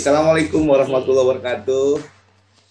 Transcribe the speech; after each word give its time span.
Assalamualaikum 0.00 0.64
warahmatullahi 0.64 1.28
wabarakatuh. 1.28 2.00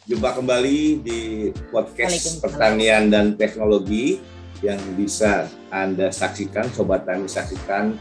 Jumpa 0.09 0.41
kembali 0.41 0.97
di 1.05 1.53
podcast 1.69 2.41
pertanian 2.41 3.13
dan 3.13 3.37
teknologi 3.37 4.17
yang 4.65 4.81
bisa 4.97 5.45
Anda 5.69 6.09
saksikan, 6.09 6.73
Sobat 6.73 7.05
Tani 7.05 7.29
saksikan 7.29 7.93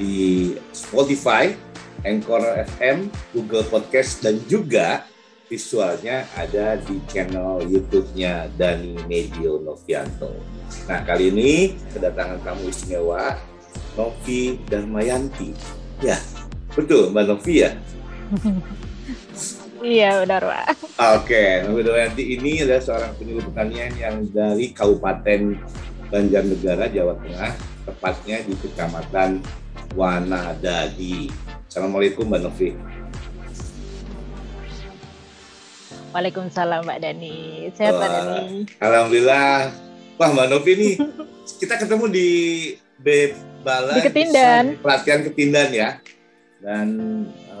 di 0.00 0.56
Spotify, 0.72 1.52
Anchor 2.00 2.64
FM, 2.64 3.12
Google 3.36 3.68
Podcast, 3.68 4.24
dan 4.24 4.40
juga 4.48 5.04
visualnya 5.52 6.24
ada 6.32 6.80
di 6.80 6.96
channel 7.12 7.60
YouTube-nya 7.68 8.56
Dani 8.56 8.96
Medio 9.04 9.60
Novianto. 9.60 10.32
Nah, 10.88 11.04
kali 11.04 11.28
ini 11.28 11.76
kedatangan 11.92 12.40
tamu 12.40 12.72
istimewa, 12.72 13.36
Novi 14.00 14.56
dan 14.64 14.88
Mayanti. 14.88 15.52
Ya, 16.00 16.16
betul 16.72 17.12
Mbak 17.12 17.36
Novi 17.36 17.68
ya? 17.68 17.76
Iya 19.82 20.22
benar 20.22 20.42
Pak. 20.46 20.66
Oke, 21.18 21.66
Novi 21.66 21.82
Dayanti 21.82 22.24
ini 22.38 22.62
adalah 22.62 22.82
seorang 22.82 23.12
penyuluh 23.18 23.42
pertanian 23.50 23.92
yang 23.98 24.22
dari 24.30 24.70
Kabupaten 24.70 25.58
Banjarnegara, 26.06 26.86
Jawa 26.86 27.18
Tengah, 27.18 27.52
tepatnya 27.88 28.36
di 28.46 28.54
Kecamatan 28.62 29.42
Wanadadi. 29.98 31.28
Assalamualaikum 31.66 32.30
Mbak 32.30 32.40
Novi. 32.46 32.70
Waalaikumsalam 36.12 36.84
Mbak 36.84 36.98
Dani. 37.02 37.36
Sehat 37.74 37.96
Mbak 37.96 38.10
Dani. 38.12 38.44
Alhamdulillah. 38.78 39.72
Wah 40.20 40.28
Mbak 40.30 40.46
Novi 40.52 40.72
nih, 40.78 40.94
kita 41.58 41.74
ketemu 41.80 42.04
di 42.06 42.28
B 43.02 43.34
Balai 43.66 43.98
di 43.98 44.06
Ketindan. 44.06 44.78
Pelatihan 44.78 45.20
Ketindan 45.26 45.68
ya. 45.74 45.90
Dan 46.62 46.86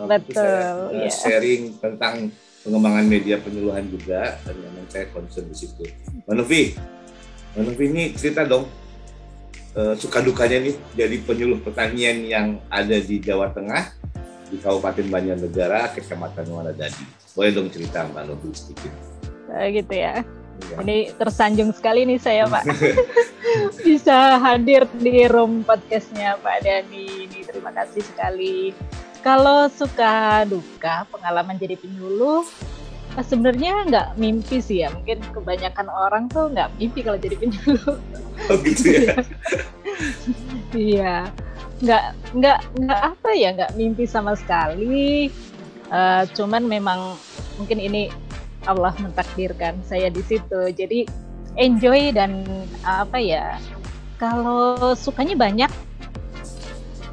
Betul, 0.06 0.34
saya 0.34 1.06
ya. 1.06 1.10
sharing 1.10 1.62
tentang 1.78 2.32
pengembangan 2.62 3.04
media 3.06 3.36
penyuluhan 3.42 3.84
juga 3.90 4.38
dan 4.46 4.54
memang 4.54 4.86
saya 4.88 5.06
concern 5.10 5.46
di 5.50 5.56
situ. 5.56 5.84
Mbak 6.26 6.34
Novi 6.38 7.84
ini 7.84 8.14
cerita 8.16 8.46
dong 8.46 8.64
eh, 9.76 9.94
suka 9.98 10.22
dukanya 10.24 10.62
nih 10.62 10.76
jadi 10.96 11.16
penyuluh 11.26 11.58
pertanian 11.60 12.22
yang 12.24 12.46
ada 12.70 12.96
di 12.96 13.18
Jawa 13.18 13.52
Tengah 13.52 13.92
di 14.52 14.60
Kabupaten 14.60 15.08
Banjarnegara, 15.08 15.90
Kecamatan 15.96 16.44
Wanadadi. 16.52 17.04
Boleh 17.32 17.50
dong 17.56 17.68
cerita 17.72 18.04
Mbak 18.04 18.24
Novi 18.28 18.48
sedikit. 18.52 18.92
Oh, 19.52 19.66
gitu 19.68 19.94
ya. 19.96 20.20
Ya. 20.70 20.76
Ini 20.84 20.98
tersanjung 21.16 21.72
sekali 21.74 22.06
nih 22.06 22.20
saya 22.20 22.46
Pak. 22.46 22.64
Bisa 23.86 24.38
hadir 24.38 24.86
di 25.00 25.26
room 25.26 25.64
podcastnya 25.66 26.38
Pak 26.38 26.62
Dani. 26.62 27.26
Ini 27.26 27.40
terima 27.48 27.72
kasih 27.74 28.04
sekali. 28.04 28.70
Kalau 29.22 29.70
suka 29.70 30.42
duka 30.50 31.06
pengalaman 31.14 31.54
jadi 31.54 31.78
penyuluh, 31.78 32.42
eh, 33.14 33.24
sebenarnya 33.24 33.86
nggak 33.86 34.08
mimpi 34.18 34.58
sih 34.58 34.82
ya. 34.82 34.90
Mungkin 34.90 35.22
kebanyakan 35.30 35.86
orang 35.86 36.26
tuh 36.26 36.50
nggak 36.50 36.74
mimpi 36.76 37.06
kalau 37.06 37.18
jadi 37.22 37.38
penyuluh. 37.38 37.96
Oh 38.50 38.56
gitu 38.62 39.10
ya. 39.10 39.16
Iya, 40.72 41.28
nggak 41.84 42.04
nggak 42.32 42.58
nggak 42.80 43.00
apa 43.14 43.28
ya 43.36 43.48
nggak 43.54 43.72
mimpi 43.78 44.08
sama 44.08 44.34
sekali. 44.34 45.30
Eh, 45.92 46.22
cuman 46.34 46.64
memang 46.66 47.14
mungkin 47.60 47.78
ini 47.78 48.08
Allah 48.66 48.94
mentakdirkan 48.98 49.82
saya 49.86 50.10
di 50.10 50.22
situ. 50.26 50.72
Jadi 50.72 51.06
enjoy 51.60 52.10
dan 52.16 52.42
apa 52.82 53.20
ya? 53.20 53.60
Kalau 54.16 54.94
sukanya 54.94 55.34
banyak, 55.34 55.70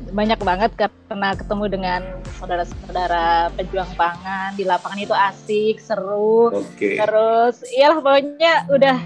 banyak 0.10 0.40
banget 0.42 0.72
karena 0.76 1.30
ketemu 1.38 1.66
dengan 1.70 2.02
saudara-saudara 2.42 3.54
pejuang 3.56 3.92
pangan 3.94 4.54
di 4.58 4.64
lapangan 4.66 5.00
itu 5.00 5.16
asik, 5.16 5.76
seru. 5.82 6.54
Oke. 6.54 6.98
Terus, 6.98 7.64
iyalah 7.74 8.00
pokoknya 8.02 8.54
udah 8.70 8.98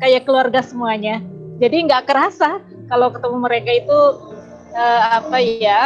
kayak 0.00 0.24
keluarga 0.24 0.60
semuanya. 0.64 1.20
Jadi 1.60 1.76
nggak 1.88 2.08
kerasa 2.08 2.64
kalau 2.88 3.12
ketemu 3.12 3.36
mereka 3.40 3.70
itu 3.72 4.00
eh, 4.72 5.02
apa 5.20 5.36
ya? 5.40 5.82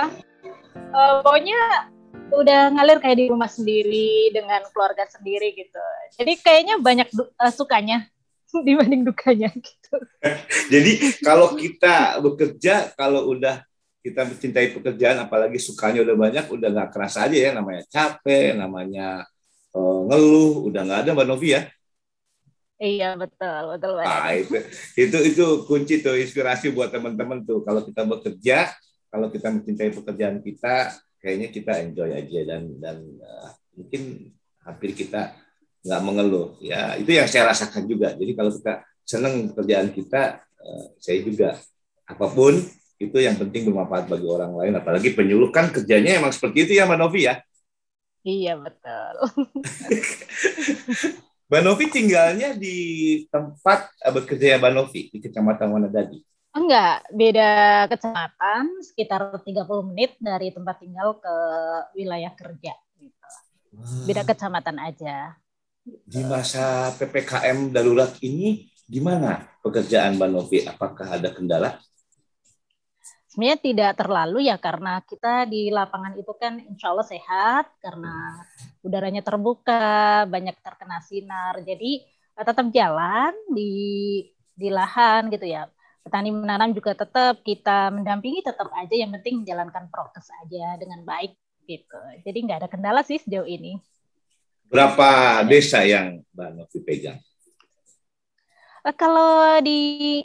eh, 0.74 1.12
pokoknya 1.22 1.90
udah 2.34 2.60
ngalir 2.74 2.98
kayak 2.98 3.18
di 3.20 3.26
rumah 3.30 3.50
sendiri 3.50 4.30
dengan 4.30 4.62
keluarga 4.70 5.06
sendiri 5.10 5.54
gitu. 5.54 5.82
Jadi 6.18 6.32
kayaknya 6.40 6.78
banyak 6.78 7.08
eh, 7.14 7.52
sukanya 7.52 8.06
dibanding 8.66 9.02
dukanya 9.02 9.50
gitu. 9.50 9.96
Jadi 10.72 10.92
kalau 11.22 11.58
kita 11.58 12.22
bekerja, 12.22 12.94
kalau 12.94 13.34
udah 13.34 13.66
kita 14.04 14.20
mencintai 14.28 14.76
pekerjaan, 14.76 15.16
apalagi 15.24 15.56
sukanya 15.56 16.04
udah 16.04 16.12
banyak, 16.12 16.44
udah 16.52 16.68
nggak 16.68 16.90
kerasa 16.92 17.24
aja 17.24 17.36
ya 17.40 17.50
namanya 17.56 17.82
capek, 17.88 18.52
namanya 18.52 19.24
eh, 19.72 20.00
ngeluh, 20.12 20.68
udah 20.68 20.80
nggak 20.84 21.00
ada 21.08 21.10
Mbak 21.16 21.26
Novi 21.32 21.56
ya. 21.56 21.64
Iya 22.76 23.16
betul 23.16 23.60
betul 23.72 23.96
Pak. 23.96 24.04
Nah, 24.04 24.30
itu, 24.36 24.56
itu 25.00 25.18
itu 25.32 25.46
kunci 25.64 26.04
tuh 26.04 26.20
inspirasi 26.20 26.68
buat 26.76 26.92
teman-teman 26.92 27.40
tuh. 27.48 27.64
Kalau 27.64 27.80
kita 27.80 28.04
bekerja, 28.04 28.76
kalau 29.08 29.32
kita 29.32 29.48
mencintai 29.48 29.90
pekerjaan 29.94 30.44
kita, 30.44 30.92
kayaknya 31.16 31.48
kita 31.48 31.72
enjoy 31.80 32.12
aja 32.12 32.40
dan 32.44 32.62
dan 32.76 32.96
eh, 33.08 33.48
mungkin 33.72 34.02
hampir 34.68 34.92
kita 34.92 35.32
nggak 35.80 36.02
mengeluh. 36.04 36.60
Ya 36.60 36.92
itu 37.00 37.08
yang 37.08 37.24
saya 37.24 37.48
rasakan 37.48 37.88
juga. 37.88 38.12
Jadi 38.12 38.36
kalau 38.36 38.52
kita 38.52 38.84
senang 39.00 39.48
pekerjaan 39.48 39.88
kita, 39.96 40.44
eh, 40.60 40.84
saya 41.00 41.18
juga 41.24 41.56
apa 42.04 42.26
pun 42.28 42.52
itu 42.98 43.16
yang 43.18 43.36
penting 43.40 43.62
bermanfaat 43.68 44.04
bagi 44.10 44.26
orang 44.28 44.52
lain. 44.58 44.72
Apalagi 44.80 45.08
penyuluh 45.16 45.50
kan 45.54 45.70
kerjanya 45.74 46.18
emang 46.20 46.32
seperti 46.34 46.58
itu 46.68 46.72
ya 46.78 46.84
Mbak 46.88 46.98
Novi 47.00 47.20
ya. 47.28 47.34
Iya 48.24 48.52
betul. 48.64 49.14
Mbak 51.48 51.62
Novi 51.64 51.84
tinggalnya 51.92 52.48
di 52.56 52.76
tempat 53.32 53.78
eh, 54.04 54.12
bekerja 54.16 54.46
ya 54.52 54.56
Mbak 54.60 54.72
Novi 54.76 55.00
di 55.12 55.18
Kecamatan 55.24 55.68
Wanadadi. 55.74 56.18
Enggak, 56.54 57.02
beda 57.10 57.48
kecamatan 57.90 58.64
sekitar 58.86 59.42
30 59.42 59.90
menit 59.90 60.14
dari 60.22 60.54
tempat 60.54 60.76
tinggal 60.82 61.18
ke 61.18 61.34
wilayah 61.98 62.30
kerja 62.38 62.74
gitu. 63.02 63.28
Beda 64.06 64.22
kecamatan 64.26 64.78
aja. 64.78 65.34
di 66.12 66.20
masa 66.24 66.64
PPKM 66.96 67.58
darurat 67.74 68.12
ini 68.24 68.72
gimana 68.88 69.44
pekerjaan 69.64 70.16
Mbak 70.16 70.30
Novi? 70.32 70.58
Apakah 70.64 71.06
ada 71.20 71.28
kendala? 71.36 71.76
Sebenarnya 73.34 73.58
tidak 73.58 73.92
terlalu 73.98 74.46
ya 74.46 74.54
karena 74.62 75.02
kita 75.02 75.50
di 75.50 75.66
lapangan 75.66 76.14
itu 76.14 76.30
kan 76.38 76.54
insya 76.70 76.94
Allah 76.94 77.02
sehat 77.02 77.66
karena 77.82 78.38
udaranya 78.86 79.26
terbuka, 79.26 80.22
banyak 80.30 80.54
terkena 80.62 81.02
sinar. 81.02 81.58
Jadi 81.66 81.98
eh, 82.06 82.44
tetap 82.46 82.70
jalan 82.70 83.34
di 83.50 83.74
di 84.54 84.70
lahan 84.70 85.34
gitu 85.34 85.50
ya. 85.50 85.66
Petani 86.06 86.30
menanam 86.30 86.70
juga 86.70 86.94
tetap 86.94 87.42
kita 87.42 87.90
mendampingi 87.90 88.46
tetap 88.46 88.70
aja 88.70 88.94
yang 88.94 89.10
penting 89.18 89.42
menjalankan 89.42 89.90
prokes 89.90 90.30
aja 90.46 90.78
dengan 90.78 91.02
baik 91.02 91.34
gitu. 91.66 91.98
Jadi 92.22 92.38
nggak 92.38 92.58
ada 92.62 92.68
kendala 92.70 93.02
sih 93.02 93.18
sejauh 93.18 93.50
ini. 93.50 93.74
Berapa 94.70 95.42
desa 95.42 95.82
yang 95.82 96.22
Mbak 96.30 96.50
Novi 96.54 96.78
pegang? 96.86 97.18
Eh, 98.84 98.94
Kalau 98.94 99.56
di 99.64 99.78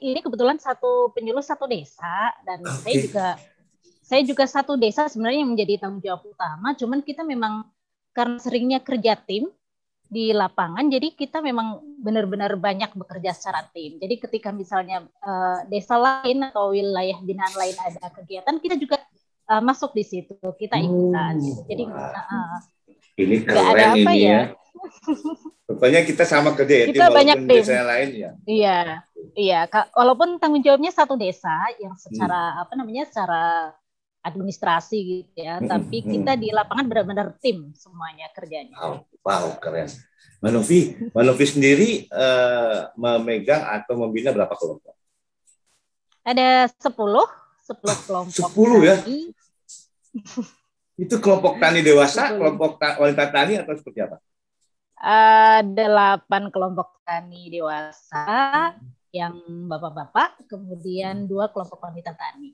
ini 0.03 0.19
kebetulan 0.19 0.59
satu 0.59 1.15
penyuluh 1.15 1.44
satu 1.44 1.63
desa 1.63 2.35
dan 2.44 2.59
Oke. 2.59 2.83
saya 2.83 2.95
juga 3.00 3.27
saya 4.03 4.21
juga 4.25 4.44
satu 4.50 4.73
desa 4.75 5.06
sebenarnya 5.07 5.45
yang 5.45 5.51
menjadi 5.56 5.73
tanggung 5.85 6.03
jawab 6.03 6.27
utama. 6.27 6.75
Cuman 6.75 7.00
kita 7.06 7.23
memang 7.23 7.63
karena 8.11 8.35
seringnya 8.41 8.79
kerja 8.83 9.15
tim 9.15 9.47
di 10.09 10.33
lapangan, 10.33 10.89
jadi 10.89 11.13
kita 11.13 11.38
memang 11.45 11.85
benar-benar 12.01 12.57
banyak 12.57 12.89
bekerja 12.97 13.29
secara 13.38 13.61
tim. 13.69 14.01
Jadi 14.01 14.15
ketika 14.17 14.50
misalnya 14.50 15.06
eh, 15.06 15.59
desa 15.69 15.95
lain 15.95 16.50
atau 16.50 16.73
wilayah 16.73 17.21
binaan 17.21 17.53
lain 17.53 17.77
ada 17.77 18.09
kegiatan, 18.11 18.57
kita 18.57 18.75
juga 18.75 18.97
eh, 19.45 19.61
masuk 19.61 19.94
di 19.94 20.03
situ, 20.03 20.35
kita 20.35 20.81
ikutan. 20.81 21.38
Oh, 21.38 21.63
Jadi 21.69 21.83
eh, 21.85 22.57
Ini 23.19 23.35
ada 23.45 23.61
keren 23.71 23.89
apa 23.94 24.11
ini 24.15 24.25
ya. 24.25 24.31
ya. 24.31 24.44
Pokoknya 25.65 26.01
kita 26.01 26.23
sama 26.23 26.53
kerja 26.53 26.75
ya, 26.75 26.85
Kita 26.89 27.05
tim, 27.07 27.15
banyak 27.15 27.37
tim. 27.39 27.49
desa 27.49 27.71
yang 27.77 27.89
lain 27.89 28.09
ya. 28.11 28.31
Iya, 28.43 28.77
iya. 29.33 29.59
Walaupun 29.93 30.37
tanggung 30.37 30.61
jawabnya 30.61 30.89
satu 30.89 31.13
desa 31.13 31.53
yang 31.77 31.93
Hmm. 31.93 32.01
secara 32.01 32.57
apa 32.57 32.73
namanya, 32.73 33.05
secara 33.05 33.73
administrasi 34.19 34.97
gitu 34.99 35.37
ya, 35.37 35.57
Hmm, 35.57 35.69
tapi 35.69 36.03
hmm. 36.03 36.09
kita 36.11 36.31
di 36.35 36.49
lapangan 36.51 36.85
benar-benar 36.85 37.27
tim 37.39 37.71
semuanya 37.71 38.27
kerjanya. 38.33 38.75
Wow, 38.75 38.95
wow 39.23 39.45
keren. 39.57 39.87
Mbak 40.39 40.51
Novi 41.23 41.45
sendiri 41.45 41.89
eh, 42.07 42.77
memegang 42.95 43.59
atau 43.59 43.99
membina 43.99 44.31
berapa 44.31 44.51
kelompok? 44.55 44.95
Ada 46.23 46.67
10, 46.79 47.27
10 47.67 47.95
kelompok. 48.07 48.33
10 48.33 48.79
ya? 48.83 48.95
Itu 50.99 51.15
kelompok 51.19 51.59
tani 51.59 51.79
dewasa, 51.79 52.35
kelompok 52.35 52.75
ta- 52.75 52.99
wanita 52.99 53.23
tani 53.31 53.55
atau 53.55 53.71
seperti 53.71 53.99
apa? 54.03 54.19
Eh, 54.99 55.61
delapan 55.63 56.51
kelompok 56.51 56.99
tani 57.07 57.47
dewasa 57.47 58.75
yang 59.15 59.39
bapak-bapak, 59.71 60.43
kemudian 60.51 61.23
dua 61.23 61.47
kelompok 61.47 61.79
wanita 61.87 62.11
tani. 62.19 62.51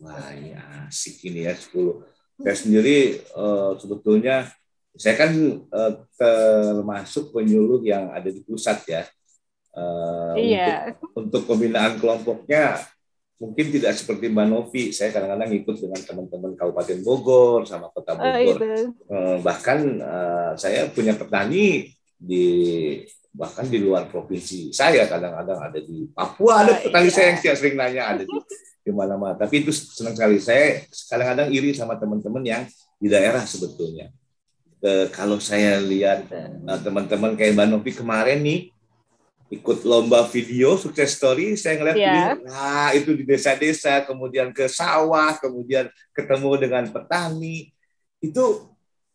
Wah, 0.00 0.32
ini 0.32 0.56
asik 0.88 1.28
ini 1.28 1.44
ya 1.44 1.52
10. 1.52 2.00
Saya 2.40 2.56
sendiri 2.56 3.20
eh, 3.20 3.70
sebetulnya 3.76 4.48
saya 4.98 5.14
kan 5.14 5.30
uh, 5.70 5.92
termasuk 6.18 7.30
penyuluh 7.30 7.78
yang 7.86 8.10
ada 8.10 8.26
di 8.34 8.42
pusat 8.42 8.82
ya. 8.82 9.02
Uh, 9.70 10.34
iya. 10.34 10.90
Untuk, 11.14 11.14
untuk 11.14 11.42
pembinaan 11.54 12.02
kelompoknya 12.02 12.82
mungkin 13.38 13.66
tidak 13.70 13.94
seperti 13.94 14.28
Mbak 14.28 14.46
Novi. 14.50 14.82
Saya 14.90 15.14
kadang-kadang 15.14 15.50
ikut 15.54 15.76
dengan 15.78 16.00
teman-teman 16.02 16.52
Kabupaten 16.58 16.98
Bogor 17.06 17.64
sama 17.64 17.88
Kota 17.94 18.18
oh, 18.18 18.20
Bogor. 18.20 18.60
Oh, 19.08 19.36
bahkan 19.40 19.78
uh, 20.02 20.52
saya 20.58 20.90
punya 20.90 21.14
petani 21.14 21.94
di 22.18 22.44
bahkan 23.30 23.70
di 23.70 23.78
luar 23.78 24.10
provinsi 24.10 24.74
saya 24.74 25.06
kadang-kadang 25.06 25.70
ada 25.70 25.78
di 25.78 26.10
Papua 26.10 26.66
ada 26.66 26.74
oh, 26.74 26.78
petani 26.82 27.06
iya. 27.06 27.14
saya 27.14 27.26
yang 27.30 27.38
sering 27.54 27.76
nanya 27.78 28.02
ada 28.10 28.22
di 28.26 28.36
di 28.82 28.90
mana-mana. 28.90 29.38
Tapi 29.38 29.62
itu 29.62 29.70
senang 29.70 30.18
sekali. 30.18 30.42
Saya 30.42 30.82
kadang-kadang 31.08 31.48
iri 31.54 31.70
sama 31.72 31.94
teman-teman 31.94 32.42
yang 32.42 32.62
di 32.98 33.06
daerah 33.06 33.46
sebetulnya 33.46 34.10
uh, 34.82 35.06
kalau 35.10 35.38
saya 35.38 35.78
lihat 35.82 36.26
teman-teman 36.82 37.34
kayak 37.34 37.54
Mbak 37.54 37.68
Novi 37.70 37.90
kemarin 37.94 38.38
nih 38.42 38.60
ikut 39.48 39.80
lomba 39.88 40.28
video 40.28 40.76
sukses 40.76 41.16
story 41.16 41.56
saya 41.56 41.80
ngeliat 41.80 41.96
yeah. 41.96 42.12
ini 42.36 42.44
nah 42.44 42.88
itu 42.92 43.16
di 43.16 43.24
desa-desa 43.24 44.04
kemudian 44.04 44.52
ke 44.52 44.68
sawah 44.68 45.40
kemudian 45.40 45.88
ketemu 46.12 46.50
dengan 46.60 46.84
petani 46.92 47.72
itu 48.20 48.68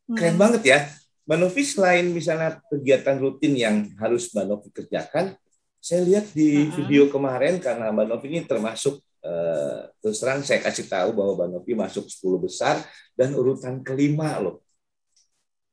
keren 0.10 0.36
hmm. 0.36 0.42
banget 0.42 0.62
ya 0.66 0.80
Mbak 1.24 1.38
Novi 1.40 1.64
selain 1.64 2.06
misalnya 2.12 2.60
kegiatan 2.68 3.16
rutin 3.22 3.54
yang 3.56 3.76
harus 4.02 4.34
Mbak 4.34 4.46
Novi 4.50 4.70
kerjakan 4.74 5.38
saya 5.84 6.02
lihat 6.04 6.32
di 6.32 6.66
uh-huh. 6.66 6.76
video 6.82 7.08
kemarin 7.14 7.62
karena 7.62 7.94
Mbak 7.94 8.08
Novi 8.10 8.26
ini 8.34 8.42
termasuk 8.44 9.00
uh, 9.22 9.88
terus 10.02 10.18
terang 10.18 10.42
saya 10.42 10.60
kasih 10.66 10.90
tahu 10.90 11.14
bahwa 11.14 11.38
Mbak 11.38 11.50
Novi 11.60 11.72
masuk 11.78 12.10
10 12.10 12.46
besar 12.46 12.76
dan 13.14 13.38
urutan 13.38 13.86
kelima 13.86 14.42
loh 14.42 14.66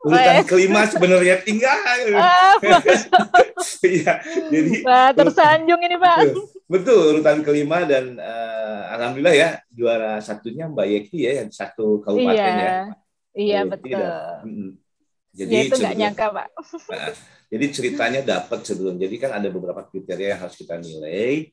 urutan 0.01 0.45
kelima 0.49 0.81
sebenarnya 0.89 1.37
tinggal. 1.45 1.77
Ah, 2.21 2.57
iya, 3.85 4.25
jadi 4.49 4.73
Wah, 4.85 5.13
tersanjung 5.13 5.81
ini 5.85 5.97
Pak. 6.01 6.17
Betul, 6.25 6.45
betul 6.65 7.01
urutan 7.17 7.39
kelima 7.45 7.85
dan 7.85 8.17
uh, 8.17 8.83
alhamdulillah 8.97 9.37
ya 9.37 9.51
juara 9.69 10.17
satunya 10.25 10.65
Mbak 10.69 10.87
Yeki 10.89 11.19
ya 11.29 11.33
yang 11.45 11.51
satu 11.53 12.01
kabupaten 12.01 12.41
iya, 12.41 12.49
ya. 12.57 12.79
Iya 13.37 13.61
betul. 13.69 14.01
Dan, 14.01 14.45
mm, 14.49 14.71
jadi 15.37 15.53
ya, 15.53 15.61
itu 15.69 15.75
nggak 15.77 15.97
nyangka 15.97 16.27
Pak. 16.33 16.49
Nah, 16.91 17.13
jadi 17.51 17.67
ceritanya 17.69 18.21
dapat 18.23 18.61
sebelum. 18.65 18.95
Jadi 18.97 19.17
kan 19.21 19.31
ada 19.37 19.49
beberapa 19.53 19.83
kriteria 19.87 20.37
yang 20.37 20.41
harus 20.41 20.57
kita 20.57 20.79
nilai 20.79 21.51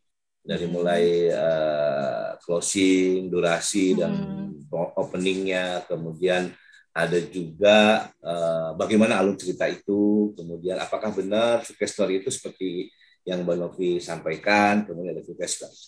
dari 0.48 0.66
hmm. 0.66 0.74
mulai 0.74 1.04
uh, 1.34 2.40
closing, 2.40 3.28
durasi 3.28 4.00
dan 4.00 4.12
hmm. 4.16 4.96
openingnya, 4.96 5.84
kemudian 5.90 6.56
ada 6.98 7.20
juga 7.30 8.10
uh, 8.26 8.74
bagaimana 8.74 9.22
alur 9.22 9.38
cerita 9.38 9.70
itu, 9.70 10.34
kemudian 10.34 10.82
apakah 10.82 11.14
benar 11.14 11.62
sukses 11.62 11.94
story 11.94 12.26
itu 12.26 12.34
seperti 12.34 12.90
yang 13.22 13.46
Mbak 13.46 13.58
Novi 13.62 14.02
sampaikan, 14.02 14.82
kemudian 14.82 15.14
ada 15.14 15.22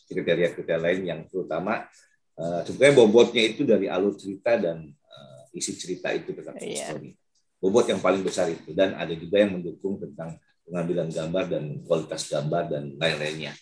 kriteria-kriteria 0.05 0.77
lain 0.77 1.01
yang 1.09 1.21
terutama 1.25 1.89
uh, 2.37 2.61
sebenarnya 2.61 2.93
bobotnya 3.01 3.41
itu 3.41 3.65
dari 3.65 3.89
alur 3.89 4.13
cerita 4.13 4.53
dan 4.61 4.85
uh, 4.85 5.41
isi 5.57 5.73
cerita 5.73 6.13
itu 6.13 6.29
tentang 6.29 6.61
yeah. 6.61 6.93
story. 6.93 7.17
Bobot 7.57 7.89
yang 7.89 7.99
paling 8.05 8.21
besar 8.21 8.45
itu 8.53 8.69
dan 8.77 8.93
ada 8.93 9.11
juga 9.17 9.41
yang 9.41 9.57
mendukung 9.57 9.97
tentang 9.97 10.37
pengambilan 10.61 11.09
gambar 11.09 11.43
dan 11.49 11.63
kualitas 11.89 12.29
gambar 12.29 12.69
dan 12.69 12.83
lain-lainnya. 13.01 13.57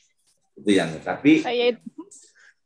Itu 0.51 0.67
yang 0.75 0.91
tapi 0.99 1.47
Saya 1.47 1.79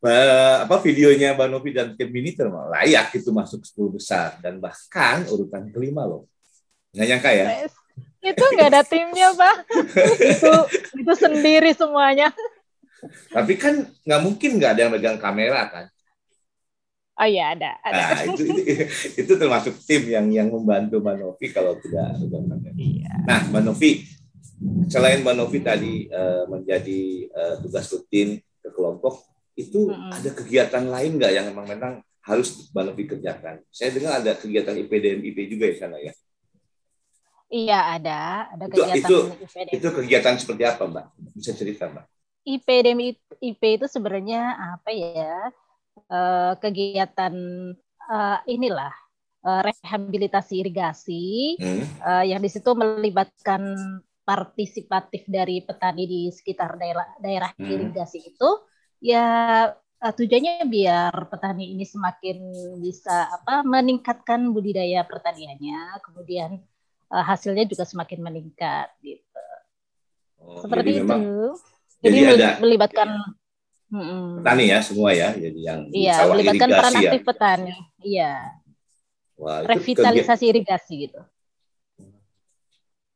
apa 0.01 0.81
videonya 0.81 1.37
Mbak 1.37 1.47
Novi 1.53 1.69
dan 1.77 1.93
tim 1.93 2.09
ini 2.09 2.33
layak 2.73 3.13
itu 3.21 3.29
masuk 3.29 3.61
10 3.61 3.97
besar 4.01 4.41
dan 4.41 4.57
bahkan 4.57 5.29
urutan 5.29 5.69
kelima 5.69 6.09
loh. 6.09 6.25
Nggak 6.97 7.07
nyangka 7.07 7.31
ya? 7.31 7.45
Itu 8.21 8.41
nggak 8.41 8.69
ada 8.73 8.81
timnya 8.81 9.29
Pak. 9.37 9.55
itu 10.33 10.53
itu 11.05 11.13
sendiri 11.13 11.71
semuanya. 11.77 12.33
Tapi 13.29 13.53
kan 13.57 13.85
nggak 14.05 14.21
mungkin 14.21 14.49
nggak 14.57 14.71
ada 14.73 14.81
yang 14.85 14.93
megang 14.93 15.21
kamera 15.21 15.69
kan? 15.69 15.85
Oh 17.21 17.27
iya 17.29 17.53
ada. 17.53 17.77
ada. 17.85 18.01
Nah, 18.01 18.21
itu, 18.33 18.43
itu, 18.49 18.63
itu 19.21 19.33
termasuk 19.37 19.77
tim 19.85 20.09
yang 20.09 20.25
yang 20.33 20.49
membantu 20.49 20.97
Mbak 20.97 21.15
Novi 21.21 21.45
kalau 21.53 21.77
tidak 21.77 22.17
megang 22.17 22.45
kamera. 22.49 22.73
Iya. 22.73 23.13
Nah 23.29 23.39
Mbak 23.53 23.63
Novi, 23.69 23.91
selain 24.89 25.21
Mbak 25.21 25.35
Novi 25.37 25.59
tadi 25.61 25.93
uh, 26.09 26.49
menjadi 26.49 27.01
uh, 27.29 27.55
tugas 27.61 27.85
rutin 27.93 28.41
ke 28.41 28.69
kelompok, 28.73 29.30
itu 29.55 29.91
hmm. 29.91 30.11
ada 30.11 30.29
kegiatan 30.31 30.85
lain 30.87 31.11
nggak 31.19 31.31
yang 31.31 31.45
memang 31.51 31.67
memang 31.67 31.93
harus 32.21 32.69
Mbak 32.71 32.83
Novi 32.85 33.03
kerjakan? 33.09 33.55
Saya 33.73 33.89
dengar 33.91 34.21
ada 34.21 34.31
kegiatan 34.37 34.77
IPDM 34.77 35.19
IP 35.25 35.37
juga 35.49 35.65
di 35.69 35.77
sana 35.77 35.97
ya. 35.97 36.13
Iya 37.51 37.79
ada, 37.99 38.47
ada 38.55 38.65
itu, 38.71 38.79
kegiatan 38.79 38.99
itu, 39.03 39.17
IPDM. 39.43 39.75
Itu 39.75 39.87
kegiatan 39.91 40.33
seperti 40.39 40.63
apa 40.63 40.83
Mbak? 40.87 41.05
Bisa 41.35 41.51
cerita 41.57 41.83
Mbak? 41.91 42.05
IPDM 42.41 42.99
IP 43.41 43.61
itu 43.61 43.85
sebenarnya 43.89 44.55
apa 44.79 44.89
ya? 44.93 45.51
Uh, 46.07 46.55
kegiatan 46.63 47.35
uh, 48.07 48.39
inilah 48.47 48.95
uh, 49.43 49.61
rehabilitasi 49.65 50.63
irigasi 50.63 51.57
hmm. 51.59 51.83
uh, 51.99 52.23
yang 52.23 52.39
di 52.39 52.47
situ 52.47 52.71
melibatkan 52.71 53.75
partisipatif 54.21 55.27
dari 55.27 55.65
petani 55.65 56.07
di 56.07 56.21
sekitar 56.31 56.77
daerah 56.79 57.07
daerah 57.19 57.51
hmm. 57.57 57.67
irigasi 57.67 58.31
itu 58.31 58.49
ya 59.01 59.27
uh, 59.73 60.13
tujuannya 60.13 60.65
biar 60.69 61.13
petani 61.27 61.73
ini 61.73 61.83
semakin 61.83 62.37
bisa 62.79 63.27
apa 63.27 63.65
meningkatkan 63.65 64.53
budidaya 64.53 65.01
pertaniannya, 65.03 65.99
kemudian 66.05 66.61
uh, 67.09 67.23
hasilnya 67.25 67.65
juga 67.65 67.83
semakin 67.83 68.21
meningkat 68.21 68.93
gitu. 69.01 69.45
Oh, 70.41 70.61
Seperti 70.61 70.89
jadi 70.89 70.99
itu. 71.01 71.05
Memang, 71.05 71.23
jadi, 72.01 72.17
jadi 72.17 72.33
ada 72.37 72.49
melibatkan 72.61 73.09
petani 74.41 74.63
ya 74.71 74.79
semua 74.79 75.09
ya, 75.11 75.29
jadi 75.35 75.59
yang 75.59 75.79
iya, 75.91 76.15
melibatkan 76.25 76.69
peran 76.71 76.93
ya. 76.95 77.01
aktif 77.11 77.21
petani, 77.27 77.75
iya. 78.01 78.33
Wah, 79.41 79.65
Revitalisasi 79.65 80.45
kegiatan, 80.45 80.53
irigasi 80.53 80.93
gitu. 81.09 81.21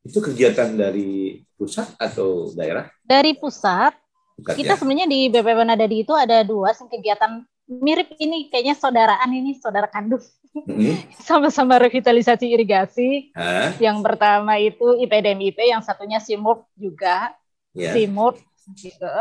Itu 0.06 0.18
kegiatan 0.18 0.74
dari 0.74 1.42
pusat 1.54 1.94
atau 1.98 2.50
daerah? 2.54 2.90
Dari 3.06 3.38
pusat, 3.38 3.94
Bukan, 4.36 4.52
kita 4.52 4.74
ya. 4.74 4.78
sebenarnya 4.78 5.08
di 5.08 5.32
BPP 5.32 5.58
Nadadi 5.64 5.96
itu 6.04 6.12
ada 6.12 6.44
dua 6.44 6.76
kegiatan 6.76 7.40
mirip 7.66 8.14
ini 8.22 8.46
kayaknya 8.46 8.78
saudaraan 8.78 9.30
ini 9.32 9.58
saudara 9.58 9.90
kandung 9.90 10.22
hmm. 10.54 11.10
sama-sama 11.28 11.82
revitalisasi 11.82 12.46
irigasi 12.54 13.34
huh? 13.34 13.74
yang 13.82 13.98
pertama 14.00 14.54
itu 14.60 15.02
IPDMIP 15.02 15.58
yang 15.66 15.82
satunya 15.82 16.22
SIMURP 16.22 16.62
juga 16.78 17.34
yeah. 17.74 17.96
SIMURP 17.96 18.38
gitu 18.78 19.14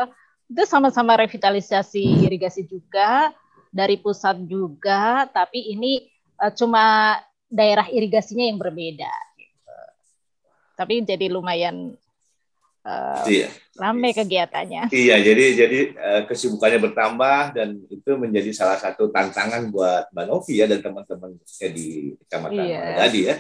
itu 0.45 0.63
sama-sama 0.69 1.17
revitalisasi 1.17 2.29
irigasi 2.29 2.69
juga 2.69 3.33
dari 3.73 3.97
pusat 3.97 4.37
juga 4.45 5.25
tapi 5.33 5.73
ini 5.73 6.05
uh, 6.37 6.53
cuma 6.53 7.17
daerah 7.49 7.89
irigasinya 7.89 8.45
yang 8.45 8.61
berbeda 8.61 9.09
gitu. 9.41 9.73
tapi 10.77 11.01
jadi 11.01 11.33
lumayan 11.33 11.97
uh, 12.85 13.25
iya. 13.25 13.49
rame 13.75 14.13
kegiatannya. 14.13 14.93
Iya, 14.93 15.15
jadi 15.19 15.45
jadi 15.57 15.79
uh, 15.97 16.21
kesibukannya 16.29 16.79
bertambah 16.79 17.57
dan 17.57 17.81
itu 17.89 18.11
menjadi 18.15 18.53
salah 18.53 18.77
satu 18.77 19.09
tantangan 19.09 19.73
buat 19.73 20.13
Mbak 20.13 20.25
Novi 20.29 20.53
ya 20.61 20.69
dan 20.69 20.79
teman-teman 20.85 21.35
di 21.73 22.15
Kecamatan 22.23 22.63
iya. 22.63 22.83
tadi 23.01 23.21
ya. 23.25 23.35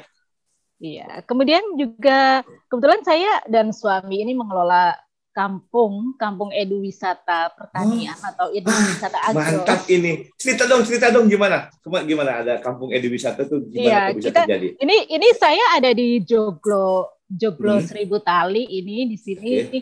Iya, 0.75 1.23
kemudian 1.23 1.63
juga 1.79 2.43
kebetulan 2.67 2.99
saya 3.07 3.39
dan 3.47 3.71
suami 3.71 4.19
ini 4.19 4.35
mengelola 4.35 4.91
kampung, 5.35 6.15
kampung 6.15 6.51
edu 6.55 6.79
wisata 6.79 7.51
pertanian 7.59 8.15
oh. 8.15 8.31
atau 8.31 8.47
edu 8.55 8.71
wisata 8.71 9.19
agro. 9.19 9.39
Mantap 9.39 9.83
ini. 9.91 10.31
Cerita 10.39 10.63
dong, 10.63 10.87
cerita 10.87 11.11
dong 11.11 11.27
gimana? 11.27 11.67
Gimana 11.83 12.43
ada 12.43 12.53
kampung 12.63 12.91
edu 12.95 13.11
wisata 13.11 13.43
tuh 13.43 13.67
gimana 13.67 13.83
iya, 13.83 14.01
bisa 14.15 14.31
kita, 14.31 14.47
terjadi? 14.47 14.67
Ini 14.79 14.97
ini 15.11 15.27
saya 15.35 15.79
ada 15.79 15.91
di 15.91 16.23
Joglo 16.23 17.14
Joglo 17.25 17.81
hmm. 17.81 17.85
Seribu 17.85 18.21
Tali 18.21 18.63
ini 18.69 19.09
di 19.09 19.17
sini. 19.17 19.51
Okay. 19.65 19.81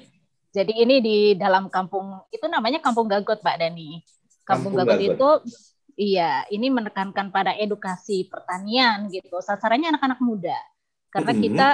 Jadi 0.53 0.73
ini 0.85 0.95
di 1.01 1.17
dalam 1.33 1.65
kampung 1.67 2.29
itu 2.29 2.45
namanya 2.45 2.77
Kampung 2.77 3.09
Gagot, 3.09 3.41
Pak 3.41 3.57
Dani. 3.57 3.99
Kampung, 4.45 4.77
kampung 4.77 4.85
Gagot, 4.85 4.99
Gagot 5.01 5.09
itu 5.17 5.29
iya, 5.97 6.45
ini 6.53 6.69
menekankan 6.69 7.33
pada 7.33 7.57
edukasi 7.57 8.29
pertanian 8.29 9.09
gitu. 9.09 9.41
Sasarannya 9.41 9.97
anak-anak 9.97 10.19
muda. 10.21 10.57
Karena 11.09 11.33
hmm. 11.33 11.41
kita 11.41 11.67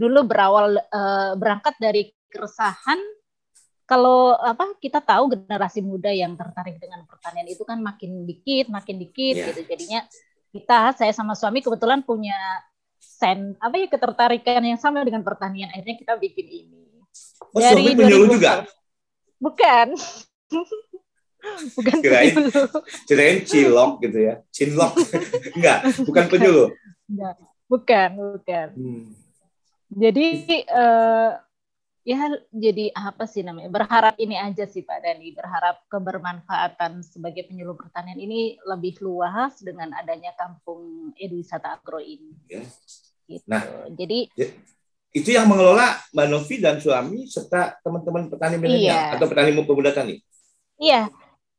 dulu 0.00 0.24
berawal 0.24 0.80
uh, 0.80 1.32
berangkat 1.36 1.76
dari 1.76 2.08
keresahan 2.32 2.96
kalau 3.84 4.32
apa 4.40 4.72
kita 4.80 5.04
tahu 5.04 5.36
generasi 5.36 5.84
muda 5.84 6.08
yang 6.08 6.32
tertarik 6.32 6.80
dengan 6.80 7.04
pertanian 7.04 7.44
itu 7.44 7.60
kan 7.68 7.76
makin 7.76 8.24
dikit, 8.24 8.72
makin 8.72 8.96
dikit 8.96 9.34
yeah. 9.36 9.46
gitu. 9.52 9.60
Jadinya 9.68 10.00
kita 10.52 10.96
saya 10.96 11.12
sama 11.12 11.36
suami 11.36 11.60
kebetulan 11.60 12.00
punya 12.00 12.36
sen 13.22 13.54
apa 13.62 13.78
ya 13.78 13.86
ketertarikan 13.86 14.66
yang 14.66 14.80
sama 14.82 15.06
dengan 15.06 15.22
pertanian? 15.22 15.70
Akhirnya 15.70 15.94
kita 15.94 16.18
bikin 16.18 16.66
ini. 16.66 16.82
Oh, 17.54 17.62
dari 17.62 17.94
penyuluh 17.94 18.34
juga? 18.34 18.66
bukan. 19.38 19.94
Bukan 21.74 21.98
kirain 21.98 22.38
kirain 23.10 23.42
cilok 23.42 23.98
gitu 24.06 24.18
ya. 24.30 24.34
Cinlok 24.54 24.94
enggak 25.58 25.90
bukan 26.06 26.24
penyuluh 26.30 26.70
enggak. 27.10 27.34
Bukan, 27.66 28.10
bukan. 28.36 28.68
Hmm. 28.78 29.04
Jadi 29.90 30.26
uh, 30.68 31.34
ya 32.06 32.20
jadi 32.52 32.94
apa 32.94 33.24
sih 33.26 33.42
namanya? 33.42 33.74
Berharap 33.74 34.14
ini 34.22 34.36
aja 34.38 34.70
sih 34.70 34.86
Pak 34.86 35.02
Dani. 35.02 35.34
Berharap 35.34 35.82
kebermanfaatan 35.90 37.02
sebagai 37.02 37.48
penyuluh 37.50 37.74
pertanian 37.74 38.22
ini 38.22 38.60
lebih 38.62 39.02
luas 39.02 39.58
dengan 39.64 39.90
adanya 39.98 40.30
kampung 40.38 41.10
edwisata 41.18 41.80
agro 41.80 41.98
ini. 41.98 42.38
Ya. 42.46 42.62
Gitu. 43.38 43.46
Nah, 43.48 43.62
jadi 43.92 44.28
ya, 44.36 44.48
itu 45.12 45.28
yang 45.32 45.48
mengelola 45.48 46.00
Mbak 46.12 46.26
Novi 46.28 46.56
dan 46.60 46.76
suami 46.80 47.28
serta 47.28 47.76
teman-teman 47.84 48.32
petani 48.32 48.56
milenial 48.56 48.96
iya. 48.96 49.14
atau 49.16 49.28
petani 49.28 49.52
pemuda 49.52 49.92
tani. 49.92 50.16
Iya, 50.80 51.12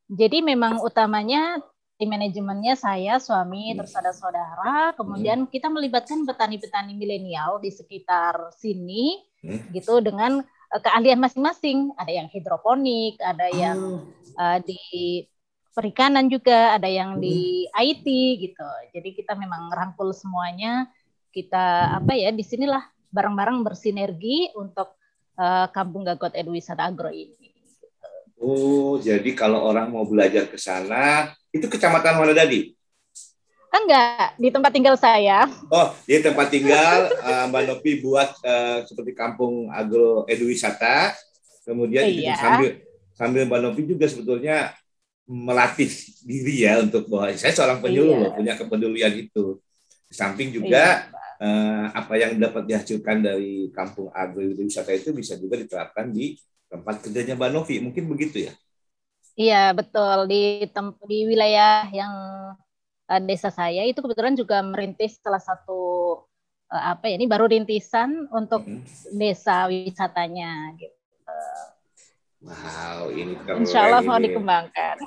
jadi 0.10 0.44
memang 0.44 0.84
utamanya 0.84 1.62
tim 1.98 2.10
manajemennya 2.10 2.74
saya, 2.76 3.22
suami, 3.22 3.72
hmm. 3.72 3.76
terus 3.80 3.94
ada 3.94 4.12
saudara, 4.12 4.92
kemudian 4.98 5.46
hmm. 5.46 5.50
kita 5.54 5.70
melibatkan 5.70 6.26
petani-petani 6.26 6.98
milenial 6.98 7.62
di 7.62 7.70
sekitar 7.70 8.52
sini 8.58 9.22
hmm. 9.46 9.72
gitu 9.72 10.02
dengan 10.02 10.42
uh, 10.44 10.82
keahlian 10.82 11.22
masing-masing. 11.22 11.94
Ada 11.96 12.12
yang 12.12 12.28
hidroponik, 12.34 13.22
ada 13.22 13.48
yang 13.54 14.04
uh, 14.36 14.58
di 14.66 15.24
perikanan 15.72 16.28
juga, 16.28 16.76
ada 16.76 16.90
yang 16.90 17.18
hmm. 17.18 17.22
di 17.22 17.70
IT 17.70 18.06
gitu. 18.42 18.68
Jadi 18.92 19.10
kita 19.14 19.38
memang 19.38 19.70
rangkul 19.70 20.12
semuanya. 20.12 20.90
Kita 21.34 21.98
apa 21.98 22.14
ya 22.14 22.30
di 22.30 22.46
sinilah 22.46 22.94
bareng-bareng 23.10 23.66
bersinergi 23.66 24.54
untuk 24.54 24.94
uh, 25.34 25.66
Kampung 25.74 26.06
Gagot 26.06 26.38
Edwisata 26.38 26.86
Agro 26.86 27.10
ini. 27.10 27.50
Oh, 28.38 29.02
jadi 29.02 29.34
kalau 29.34 29.66
orang 29.66 29.90
mau 29.90 30.06
belajar 30.06 30.46
ke 30.46 30.62
sana, 30.62 31.34
itu 31.50 31.66
kecamatan 31.66 32.22
mana 32.22 32.38
tadi? 32.38 32.78
Enggak, 33.74 34.38
di 34.38 34.54
tempat 34.54 34.70
tinggal 34.70 34.94
saya. 34.94 35.50
Oh, 35.74 35.90
di 36.06 36.22
tempat 36.22 36.54
tinggal 36.54 37.10
uh, 37.26 37.50
Mbak 37.50 37.64
Novi 37.66 37.92
buat 38.06 38.30
uh, 38.46 38.86
seperti 38.86 39.18
kampung 39.18 39.74
agro 39.74 40.30
eduwisata. 40.30 41.18
Kemudian 41.66 42.06
iya. 42.06 42.38
sambil 42.38 42.84
sambil 43.18 43.42
Mbak 43.50 43.62
Novi 43.64 43.82
juga 43.90 44.06
sebetulnya 44.06 44.76
melatih 45.26 45.90
diri 46.22 46.68
ya 46.68 46.84
untuk 46.84 47.10
bahwa 47.10 47.34
saya 47.34 47.56
seorang 47.56 47.80
penyuluh 47.82 48.14
iya. 48.14 48.22
loh, 48.28 48.32
punya 48.36 48.54
kepedulian 48.60 49.14
itu. 49.18 49.58
Di 50.06 50.14
samping 50.14 50.54
juga 50.54 51.10
iya. 51.10 51.13
Uh, 51.40 51.86
apa 51.94 52.14
yang 52.20 52.38
dapat 52.38 52.68
dihasilkan 52.68 53.24
dari 53.24 53.70
kampung 53.74 54.10
agro 54.14 54.44
eduwisata 54.44 54.94
itu 54.94 55.16
bisa 55.16 55.40
juga 55.40 55.58
diterapkan 55.58 56.12
di 56.12 56.38
tempat 56.70 57.06
kerjanya 57.06 57.38
Mbak 57.38 57.52
Novi. 57.54 57.76
Mungkin 57.82 58.04
begitu 58.10 58.50
ya? 58.50 58.54
Iya, 59.34 59.64
betul. 59.74 60.30
Di 60.30 60.70
di 61.10 61.18
wilayah 61.26 61.90
yang 61.90 62.14
uh, 63.10 63.22
desa 63.26 63.50
saya 63.50 63.86
itu 63.86 63.98
kebetulan 64.02 64.38
juga 64.38 64.62
merintis 64.62 65.18
salah 65.22 65.42
satu 65.42 65.82
uh, 66.70 66.84
apa 66.94 67.10
ya 67.10 67.18
ini 67.18 67.26
baru 67.26 67.50
rintisan 67.50 68.30
untuk 68.30 68.66
hmm. 68.66 69.14
desa 69.18 69.70
wisatanya 69.70 70.78
gitu. 70.78 71.04
Wow, 72.44 73.08
ini 73.16 73.40
keren. 73.40 73.64
Insya 73.64 73.88
Allah 73.88 74.04
mau 74.04 74.20
dikembangkan. 74.20 75.00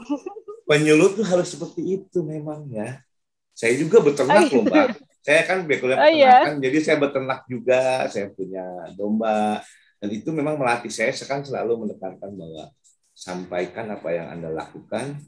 Penyuluh 0.64 1.12
tuh 1.12 1.26
harus 1.28 1.52
seperti 1.52 2.00
itu 2.00 2.24
memang 2.24 2.64
ya. 2.72 3.04
Saya 3.52 3.76
juga 3.76 4.00
beternak 4.00 4.48
loh, 4.52 4.64
Mbak. 4.64 4.88
Saya 5.26 5.42
kan 5.42 5.66
background 5.66 5.98
oh, 5.98 6.06
iya. 6.06 6.46
jadi 6.54 6.78
saya 6.78 7.02
beternak 7.02 7.42
juga, 7.50 8.06
saya 8.06 8.30
punya 8.30 8.62
domba, 8.94 9.58
dan 9.98 10.08
itu 10.14 10.30
memang 10.30 10.54
melatih 10.54 10.92
saya 10.92 11.10
sekarang 11.10 11.42
selalu 11.42 11.82
menekankan 11.82 12.30
bahwa 12.30 12.70
sampaikan 13.10 13.90
apa 13.90 14.08
yang 14.14 14.30
Anda 14.30 14.54
lakukan, 14.54 15.18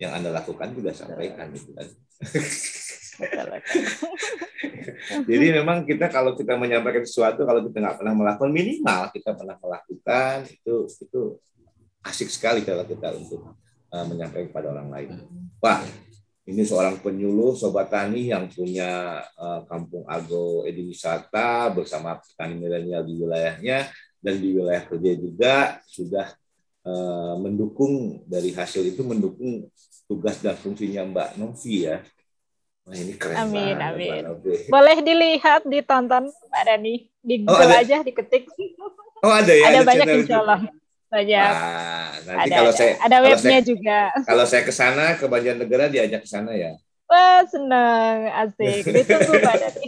yang 0.00 0.16
Anda 0.16 0.32
lakukan 0.32 0.72
juga 0.72 0.96
sampaikan 0.96 1.52
gitu 1.52 1.68
kan. 1.76 1.84
Jadi 5.28 5.46
memang 5.52 5.84
kita 5.84 6.08
kalau 6.08 6.32
kita 6.32 6.56
menyampaikan 6.56 7.04
sesuatu 7.04 7.44
kalau 7.44 7.60
kita 7.64 7.76
nggak 7.80 7.96
pernah 8.00 8.14
melakukan 8.16 8.52
minimal 8.52 9.08
kita 9.12 9.32
pernah 9.32 9.56
melakukan 9.56 10.44
itu 10.48 10.88
itu 10.88 11.20
asik 12.04 12.28
sekali 12.28 12.60
kalau 12.64 12.84
kita 12.84 13.12
untuk 13.16 13.56
uh, 13.90 14.04
menyampaikan 14.06 14.48
kepada 14.52 14.68
orang 14.72 14.88
lain. 14.92 15.10
Pak, 15.58 15.84
ini 16.46 16.62
seorang 16.62 17.02
penyuluh 17.02 17.58
sobat 17.58 17.90
tani 17.90 18.30
yang 18.30 18.46
punya 18.46 19.18
uh, 19.34 19.66
kampung 19.66 20.06
agro 20.06 20.62
ediwisata 20.62 21.74
bersama 21.74 22.22
petani 22.22 22.54
milenial 22.54 23.02
di 23.02 23.18
wilayahnya 23.18 23.90
dan 24.22 24.34
di 24.38 24.54
wilayah 24.54 24.86
kerja 24.86 25.12
juga 25.18 25.54
sudah 25.90 26.30
uh, 26.86 27.34
mendukung 27.42 28.22
dari 28.30 28.54
hasil 28.54 28.86
itu 28.86 29.02
mendukung 29.02 29.66
tugas 30.06 30.38
dan 30.38 30.54
fungsinya 30.54 31.02
Mbak 31.10 31.28
Novi 31.42 31.90
ya. 31.90 31.98
Wah 32.86 32.94
ini 32.94 33.18
keren 33.18 33.50
amin, 33.50 33.74
banget. 33.74 34.22
Amin. 34.30 34.70
Boleh 34.70 34.96
dilihat, 35.02 35.66
ditonton 35.66 36.30
Mbak 36.30 36.62
Dani. 36.62 36.94
Di 37.18 37.42
oh, 37.42 37.50
Google 37.50 37.74
aja, 37.74 37.96
diketik. 38.06 38.46
Oh 39.26 39.34
ada 39.34 39.50
ya? 39.50 39.66
Ada, 39.66 39.82
ada 39.82 39.88
banyak 39.90 40.06
insya 40.22 40.38
Allah. 40.46 40.60
Banyak. 41.06 41.50
Nah, 41.50 42.10
nanti 42.26 42.50
ada, 42.50 42.56
kalau 42.58 42.72
ada. 42.74 42.78
saya 42.78 42.92
ada 42.98 43.16
webnya 43.22 43.38
saya, 43.38 43.60
juga. 43.62 43.98
Kalau 44.26 44.44
saya 44.44 44.62
ke 44.66 44.72
sana 44.74 45.04
ke 45.14 45.24
Banjarnegara 45.30 45.86
diajak 45.86 46.26
ke 46.26 46.28
sana 46.28 46.50
ya. 46.52 46.74
Wah 47.06 47.46
senang, 47.46 48.18
asik. 48.34 48.82
Ditunggu 48.82 49.34
Dani. 49.44 49.86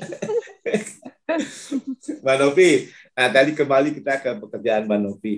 Mbak 2.23 2.37
Novi, 2.41 2.71
nah 3.13 3.29
tadi 3.29 3.51
kembali 3.53 3.89
kita 3.99 4.23
ke 4.23 4.31
pekerjaan 4.39 4.87
Mbak 4.87 5.01
Novi. 5.03 5.35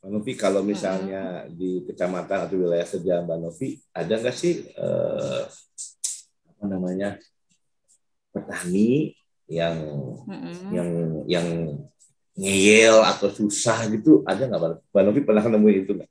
Mbak 0.00 0.10
Novi 0.10 0.32
kalau 0.34 0.64
misalnya 0.64 1.44
hmm. 1.44 1.52
di 1.52 1.70
kecamatan 1.84 2.48
atau 2.48 2.56
wilayah 2.56 2.88
kerja 2.88 3.20
Mbak 3.22 3.38
Novi 3.38 3.68
ada 3.92 4.14
nggak 4.18 4.36
sih 4.36 4.64
eh, 4.66 5.42
apa 6.48 6.64
namanya 6.64 7.20
petani 8.32 9.12
yang 9.48 9.76
hmm. 10.26 10.70
yang 10.72 10.88
yang 11.28 11.46
ngeyel 12.38 13.02
atau 13.02 13.28
susah 13.34 13.90
gitu 13.90 14.22
ada 14.22 14.46
nggak 14.46 14.60
Mbak 14.94 15.02
Novi 15.02 15.20
pernah 15.26 15.42
nemuin 15.42 15.76
itu 15.82 15.92
nggak? 15.98 16.10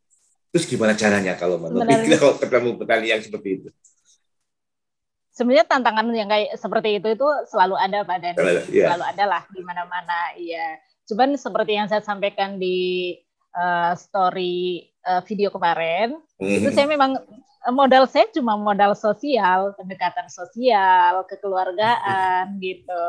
Terus 0.51 0.65
gimana 0.67 0.93
caranya 0.99 1.33
kalau 1.39 1.55
Mbak 1.55 1.69
Novi 1.71 1.93
kalau 2.19 2.33
ketemu 2.35 2.69
petani 2.75 3.07
yang 3.15 3.21
seperti 3.23 3.49
itu? 3.63 3.69
Sebenarnya 5.31 5.65
tantangan 5.69 6.11
yang 6.11 6.27
kayak 6.27 6.59
seperti 6.59 6.97
itu 6.99 7.07
itu 7.13 7.27
selalu 7.47 7.77
ada 7.77 8.03
Pak 8.03 8.17
Dan, 8.19 8.33
ya. 8.73 8.91
selalu 8.91 9.05
ada 9.05 9.23
lah 9.23 9.43
di 9.53 9.61
mana-mana. 9.61 10.33
Iya. 10.35 10.81
Cuman 11.07 11.37
seperti 11.39 11.77
yang 11.77 11.87
saya 11.87 12.01
sampaikan 12.03 12.57
di 12.57 13.13
uh, 13.57 13.93
story 13.97 14.85
uh, 15.07 15.21
video 15.23 15.49
kemarin 15.49 16.19
mm-hmm. 16.37 16.57
itu 16.61 16.69
saya 16.75 16.87
memang 16.89 17.17
eh, 17.63 17.73
modal 17.73 18.05
saya 18.05 18.29
cuma 18.35 18.59
modal 18.59 18.93
sosial 18.93 19.73
pendekatan 19.79 20.27
sosial 20.29 21.25
kekeluargaan 21.25 22.53
mm-hmm. 22.53 22.63
gitu 22.67 23.05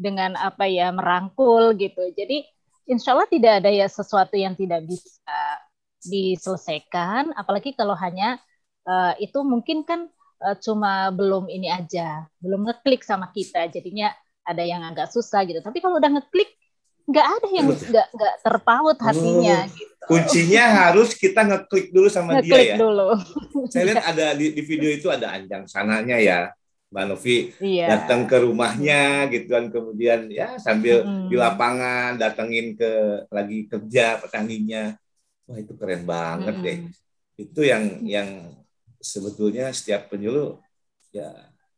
dengan 0.00 0.32
apa 0.40 0.64
ya 0.64 0.88
merangkul 0.88 1.76
gitu 1.76 2.08
jadi 2.16 2.48
insya 2.88 3.12
Allah 3.12 3.28
tidak 3.28 3.60
ada 3.60 3.68
ya 3.68 3.84
sesuatu 3.84 4.32
yang 4.40 4.56
tidak 4.56 4.88
bisa 4.88 5.36
diselesaikan 6.00 7.36
apalagi 7.36 7.76
kalau 7.76 7.92
hanya 7.92 8.40
uh, 8.88 9.12
itu 9.20 9.44
mungkin 9.44 9.84
kan 9.84 10.08
uh, 10.40 10.56
cuma 10.56 11.12
belum 11.12 11.52
ini 11.52 11.68
aja 11.68 12.24
belum 12.40 12.64
ngeklik 12.64 13.04
sama 13.04 13.28
kita 13.36 13.68
jadinya 13.68 14.08
ada 14.48 14.64
yang 14.64 14.80
agak 14.80 15.12
susah 15.12 15.44
gitu 15.44 15.60
tapi 15.60 15.84
kalau 15.84 16.00
udah 16.00 16.08
ngeklik 16.16 16.48
nggak 17.10 17.26
ada 17.26 17.48
yang 17.50 17.66
nggak 17.68 18.06
nggak 18.14 18.34
terpaut 18.46 18.98
hatinya 19.02 19.66
oh, 19.66 19.74
gitu. 19.74 20.04
Kuncinya 20.10 20.64
harus 20.86 21.14
kita 21.14 21.42
ngeklik 21.46 21.90
dulu 21.94 22.06
sama 22.10 22.38
ngeklik 22.38 22.50
dia 22.50 22.74
ya. 22.74 22.76
dulu. 22.78 23.14
Saya 23.70 23.82
lihat 23.90 24.02
ada 24.14 24.26
di, 24.34 24.54
di 24.54 24.62
video 24.62 24.90
itu 24.90 25.10
ada 25.10 25.34
anjang 25.34 25.66
sananya 25.66 26.18
ya. 26.18 26.54
Mbak 26.90 27.04
Novi 27.06 27.54
iya. 27.62 27.86
datang 27.94 28.26
ke 28.26 28.34
rumahnya 28.42 29.30
gitu 29.30 29.46
kan 29.54 29.70
kemudian 29.70 30.26
ya 30.26 30.58
sambil 30.58 31.06
hmm. 31.06 31.30
di 31.30 31.38
lapangan 31.38 32.18
datengin 32.18 32.74
ke 32.74 33.24
lagi 33.30 33.70
kerja 33.70 34.18
petaninya. 34.18 34.98
Wah 35.46 35.58
itu 35.62 35.78
keren 35.78 36.02
banget 36.02 36.54
hmm. 36.58 36.64
deh. 36.66 36.78
Itu 37.38 37.60
yang 37.62 38.02
yang 38.02 38.58
sebetulnya 38.98 39.70
setiap 39.70 40.10
penyuluh 40.10 40.58
ya 41.14 41.30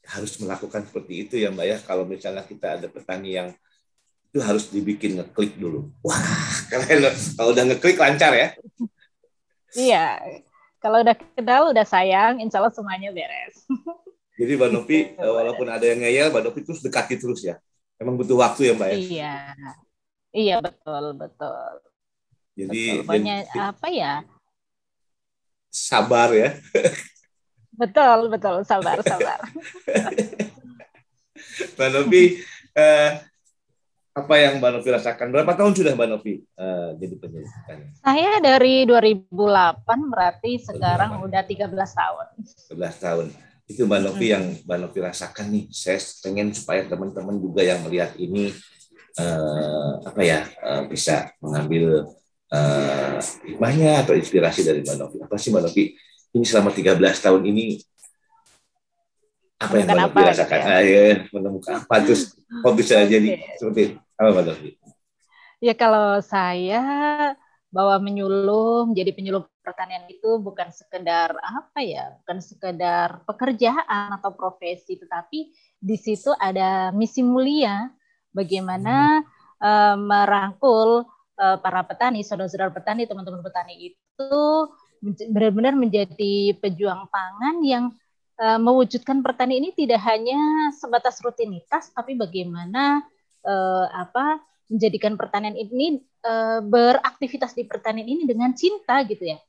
harus 0.09 0.35
melakukan 0.41 0.89
seperti 0.89 1.29
itu 1.29 1.35
ya 1.37 1.53
Mbak 1.53 1.67
ya. 1.69 1.77
Kalau 1.85 2.09
misalnya 2.09 2.49
kita 2.49 2.81
ada 2.81 2.89
petani 2.89 3.37
yang 3.37 3.53
itu 4.33 4.41
harus 4.41 4.73
dibikin 4.73 5.21
ngeklik 5.21 5.61
dulu. 5.61 5.93
Wah, 6.01 6.17
keren 6.73 7.05
loh. 7.05 7.13
Kalau 7.13 7.53
udah 7.53 7.65
ngeklik 7.69 8.01
lancar 8.01 8.33
ya. 8.33 8.49
Iya. 9.77 10.25
Kalau 10.81 11.05
udah 11.05 11.15
kenal, 11.37 11.71
udah 11.71 11.87
sayang, 11.87 12.41
insya 12.43 12.59
Allah 12.59 12.73
semuanya 12.73 13.13
beres. 13.13 13.61
Jadi 14.33 14.53
Mbak 14.57 14.71
Novi, 14.73 14.99
eh, 15.13 15.33
walaupun 15.33 15.69
ada 15.69 15.85
yang 15.85 16.01
ngeyel, 16.01 16.33
Mbak 16.33 16.43
Novi 16.49 16.61
terus 16.65 16.81
dekati 16.81 17.21
terus 17.21 17.45
ya. 17.45 17.61
Emang 18.01 18.17
butuh 18.17 18.41
waktu 18.41 18.73
ya 18.73 18.75
Mbak 18.75 18.89
ya? 18.89 18.97
Iya. 18.97 19.37
Iya, 20.33 20.57
betul, 20.65 21.05
betul. 21.21 21.73
Jadi, 22.57 22.83
betul. 23.05 23.13
Jadi, 23.13 23.59
apa 23.61 23.89
ya? 23.93 24.15
Sabar 25.69 26.29
ya. 26.33 26.57
betul, 27.81 28.19
betul. 28.33 28.57
Sabar, 28.65 28.97
sabar. 29.05 29.41
Mbak 31.77 31.89
Novi, 31.93 32.41
eh, 32.73 33.11
apa 34.13 34.35
yang 34.37 34.61
Mbak 34.61 34.71
Novi 34.77 34.89
rasakan? 34.93 35.29
Berapa 35.33 35.53
tahun 35.57 35.73
sudah 35.73 35.93
Mbak 35.97 36.09
Novi 36.09 36.45
uh, 36.61 36.93
jadi 37.01 37.17
penyuluh 37.17 37.49
Saya 38.05 38.45
dari 38.45 38.85
2008 38.85 39.33
berarti 40.13 40.61
sekarang 40.61 41.25
2008. 41.25 41.27
udah 41.29 41.43
13 41.49 42.01
tahun. 42.01 42.27
13 42.77 43.05
tahun. 43.05 43.27
Itu 43.71 43.87
Mbak 43.87 44.01
Novi 44.03 44.27
yang 44.31 44.45
Mbak 44.67 44.79
Novi 44.79 44.99
rasakan 45.01 45.47
nih. 45.55 45.65
Saya 45.71 45.99
pengen 46.23 46.51
supaya 46.53 46.85
teman-teman 46.87 47.39
juga 47.39 47.63
yang 47.63 47.81
melihat 47.87 48.13
ini 48.19 48.51
uh, 49.19 50.03
apa 50.03 50.21
ya 50.23 50.41
uh, 50.61 50.83
bisa 50.89 51.31
mengambil 51.39 52.11
uh, 52.53 53.19
hikmahnya 53.47 54.03
atau 54.05 54.15
inspirasi 54.19 54.67
dari 54.67 54.83
Mbak 54.83 54.97
Novi. 54.99 55.17
Apa 55.23 55.37
sih 55.39 55.55
Mbak 55.55 55.63
Novi? 55.71 55.85
Ini 56.33 56.45
selama 56.49 56.73
13 56.73 56.97
tahun 56.99 57.43
ini 57.49 57.65
apa 59.63 59.75
yang 59.79 59.87
Mbak 59.87 59.99
Novi 60.11 60.21
rasakan? 60.27 60.59
Ya? 60.59 60.67
Ah, 60.67 60.83
ya, 60.83 61.03
menemukan 61.31 61.73
apa 61.87 61.95
terus 62.03 62.35
kok 62.63 62.75
bisa 62.75 62.95
okay. 62.99 63.09
jadi 63.09 63.29
seperti 63.57 63.83
apa 64.19 64.29
Mbak 64.35 64.45
Novi? 64.51 64.71
Ya 65.63 65.75
kalau 65.79 66.19
saya 66.19 66.83
bahwa 67.71 67.95
menyuluh 68.03 68.91
menjadi 68.91 69.15
penyuluh 69.15 69.47
pertanian 69.63 70.05
itu 70.11 70.43
bukan 70.43 70.69
sekedar 70.75 71.33
apa 71.39 71.81
ya, 71.81 72.19
bukan 72.21 72.43
sekedar 72.43 73.23
pekerjaan 73.25 74.11
atau 74.19 74.35
profesi, 74.35 74.99
tetapi 74.99 75.55
di 75.79 75.97
situ 75.97 76.35
ada 76.35 76.91
misi 76.91 77.23
mulia 77.23 77.87
bagaimana 78.35 79.23
hmm. 79.23 79.63
uh, 79.63 79.97
merangkul 79.97 81.07
uh, 81.39 81.57
para 81.63 81.87
petani, 81.87 82.27
saudara-saudara 82.27 82.75
petani, 82.75 83.07
teman-teman 83.07 83.41
petani 83.41 83.95
itu 83.95 84.43
benar-benar 85.03 85.75
menjadi 85.75 86.59
pejuang 86.59 87.07
pangan 87.11 87.57
yang 87.63 87.85
uh, 88.43 88.59
mewujudkan 88.59 89.23
pertanian 89.23 89.67
ini 89.67 89.71
tidak 89.75 90.03
hanya 90.07 90.71
sebatas 90.75 91.23
rutinitas, 91.23 91.95
tapi 91.95 92.19
bagaimana 92.19 93.03
uh, 93.47 93.87
apa 93.95 94.43
menjadikan 94.67 95.15
pertanian 95.15 95.55
ini 95.55 96.03
beraktivitas 96.63 97.51
di 97.51 97.67
pertanian 97.67 98.07
ini 98.07 98.23
dengan 98.23 98.55
cinta 98.55 99.03
gitu 99.03 99.27
ya. 99.27 99.43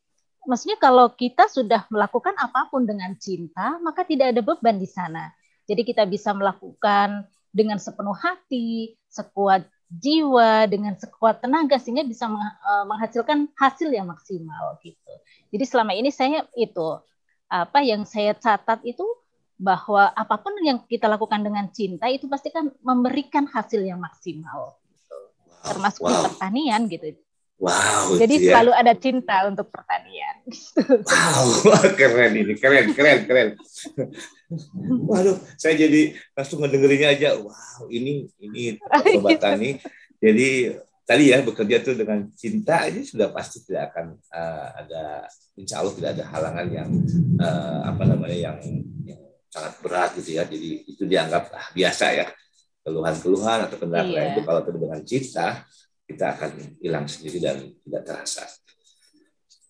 Maksudnya 0.43 0.77
kalau 0.79 1.07
kita 1.15 1.47
sudah 1.47 1.87
melakukan 1.87 2.35
apa 2.35 2.67
pun 2.67 2.83
dengan 2.83 3.15
cinta, 3.15 3.79
maka 3.79 4.03
tidak 4.03 4.35
ada 4.35 4.41
beban 4.43 4.75
di 4.75 4.89
sana. 4.89 5.31
Jadi 5.63 5.87
kita 5.87 6.03
bisa 6.03 6.35
melakukan 6.35 7.23
dengan 7.53 7.79
sepenuh 7.79 8.15
hati, 8.17 8.99
sekuat 9.07 9.63
jiwa, 9.87 10.67
dengan 10.67 10.97
sekuat 10.99 11.39
tenaga 11.39 11.79
sehingga 11.79 12.03
bisa 12.03 12.27
eh, 12.27 12.85
menghasilkan 12.89 13.47
hasil 13.55 13.89
yang 13.93 14.09
maksimal 14.09 14.75
gitu. 14.83 15.13
Jadi 15.53 15.63
selama 15.63 15.93
ini 15.95 16.09
saya 16.11 16.43
itu 16.59 16.99
apa 17.47 17.85
yang 17.85 18.03
saya 18.03 18.33
catat 18.33 18.81
itu 18.83 19.05
bahwa 19.55 20.09
apa 20.11 20.35
pun 20.41 20.57
yang 20.65 20.81
kita 20.89 21.05
lakukan 21.05 21.45
dengan 21.45 21.69
cinta 21.69 22.09
itu 22.09 22.25
pasti 22.25 22.49
kan 22.49 22.73
memberikan 22.81 23.45
hasil 23.45 23.85
yang 23.85 24.01
maksimal 24.01 24.75
termasuk 25.63 26.03
wow. 26.03 26.11
di 26.11 26.17
pertanian 26.27 26.81
gitu. 26.91 27.05
Wow. 27.61 28.17
Jadi 28.17 28.35
ya. 28.43 28.59
selalu 28.59 28.71
ada 28.73 28.93
cinta 28.97 29.35
untuk 29.47 29.69
pertanian. 29.69 30.35
Wow, 31.63 31.95
keren 31.95 32.33
ini, 32.35 32.53
keren, 32.57 32.91
keren, 32.91 33.23
keren. 33.29 33.49
Waduh, 35.07 35.37
saya 35.55 35.77
jadi 35.77 36.17
langsung 36.33 36.59
ngedengerinnya 36.59 37.13
aja. 37.13 37.29
Wow, 37.39 37.87
ini 37.87 38.27
ini 38.41 38.77
sobat 39.15 39.39
tani. 39.39 39.77
Jadi 40.23 40.71
tadi 41.03 41.35
ya 41.35 41.43
bekerja 41.43 41.83
tuh 41.83 41.99
dengan 41.99 42.31
cinta 42.31 42.87
aja 42.87 43.03
sudah 43.03 43.27
pasti 43.35 43.59
tidak 43.67 43.91
akan 43.91 44.15
uh, 44.31 44.67
ada, 44.79 45.03
insya 45.59 45.83
Allah 45.83 45.93
tidak 45.99 46.15
ada 46.15 46.23
halangan 46.31 46.67
yang 46.71 46.89
uh, 47.43 47.91
apa 47.91 48.03
namanya 48.07 48.37
yang, 48.39 48.57
yang 49.03 49.19
sangat 49.51 49.83
berat 49.83 50.15
gitu 50.15 50.39
ya. 50.39 50.47
Jadi 50.47 50.87
itu 50.87 51.03
dianggap 51.03 51.51
ah, 51.51 51.67
biasa 51.75 52.05
ya 52.15 52.25
keluhan-keluhan 52.83 53.67
atau 53.67 53.77
kendala 53.79 54.11
iya. 54.11 54.35
itu 54.35 54.47
kalau 54.47 54.63
dengan 54.63 54.99
cinta 55.03 55.63
kita 56.13 56.37
akan 56.37 56.51
hilang 56.77 57.09
sendiri 57.09 57.41
dan 57.41 57.57
tidak 57.83 58.03
terasa. 58.05 58.45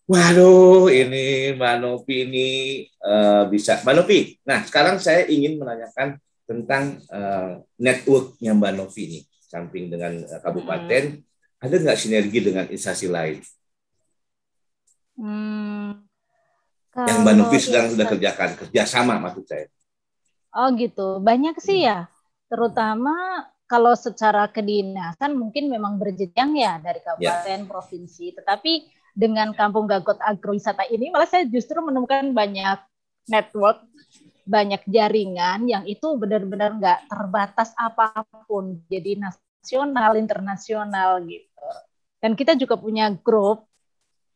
Waduh, 0.03 0.91
ini 0.91 1.56
Mbak 1.56 1.75
Novi 1.79 2.15
ini 2.27 2.47
uh, 2.99 3.47
bisa. 3.47 3.79
Mbak 3.82 3.95
Novi, 4.03 4.36
nah 4.43 4.60
sekarang 4.67 4.99
saya 4.99 5.23
ingin 5.32 5.56
menanyakan 5.56 6.19
tentang 6.43 6.99
uh, 7.08 7.63
networknya 7.79 8.51
Mbak 8.51 8.73
Novi 8.75 9.01
ini. 9.08 9.19
Samping 9.47 9.88
dengan 9.88 10.19
uh, 10.27 10.39
kabupaten, 10.43 11.23
hmm. 11.23 11.63
ada 11.63 11.75
nggak 11.79 11.99
sinergi 11.99 12.39
dengan 12.43 12.67
instansi 12.67 13.08
lain? 13.08 13.39
Hmm, 15.15 16.03
yang 16.99 17.19
Mbak 17.23 17.36
Novi 17.39 17.58
sedang 17.63 17.88
sudah 17.95 18.08
kerjakan, 18.10 18.49
kerjasama 18.60 19.23
maksud 19.23 19.47
saya. 19.47 19.71
Oh 20.51 20.67
gitu, 20.75 21.23
banyak 21.23 21.56
sih 21.63 21.88
ya 21.88 22.12
terutama 22.53 23.49
kalau 23.67 23.95
secara 23.95 24.45
kedinasan 24.52 25.34
mungkin 25.34 25.71
memang 25.71 25.97
berjenjang 25.97 26.54
ya 26.58 26.78
dari 26.84 26.99
kabupaten, 27.02 27.60
yeah. 27.63 27.69
provinsi. 27.69 28.36
Tetapi 28.36 28.73
dengan 29.13 29.54
Kampung 29.54 29.86
Gagot 29.86 30.19
Agrowisata 30.19 30.89
ini 30.89 31.13
malah 31.13 31.30
saya 31.30 31.45
justru 31.47 31.80
menemukan 31.80 32.34
banyak 32.34 32.82
network, 33.30 33.86
banyak 34.43 34.84
jaringan 34.89 35.63
yang 35.69 35.88
itu 35.88 36.17
benar-benar 36.19 36.76
nggak 36.76 36.99
terbatas 37.08 37.71
apa 37.80 38.26
pun. 38.45 38.84
Jadi 38.91 39.21
nasional, 39.21 40.19
internasional 40.19 41.23
gitu. 41.23 41.67
Dan 42.19 42.36
kita 42.36 42.56
juga 42.56 42.76
punya 42.80 43.12
grup 43.12 43.67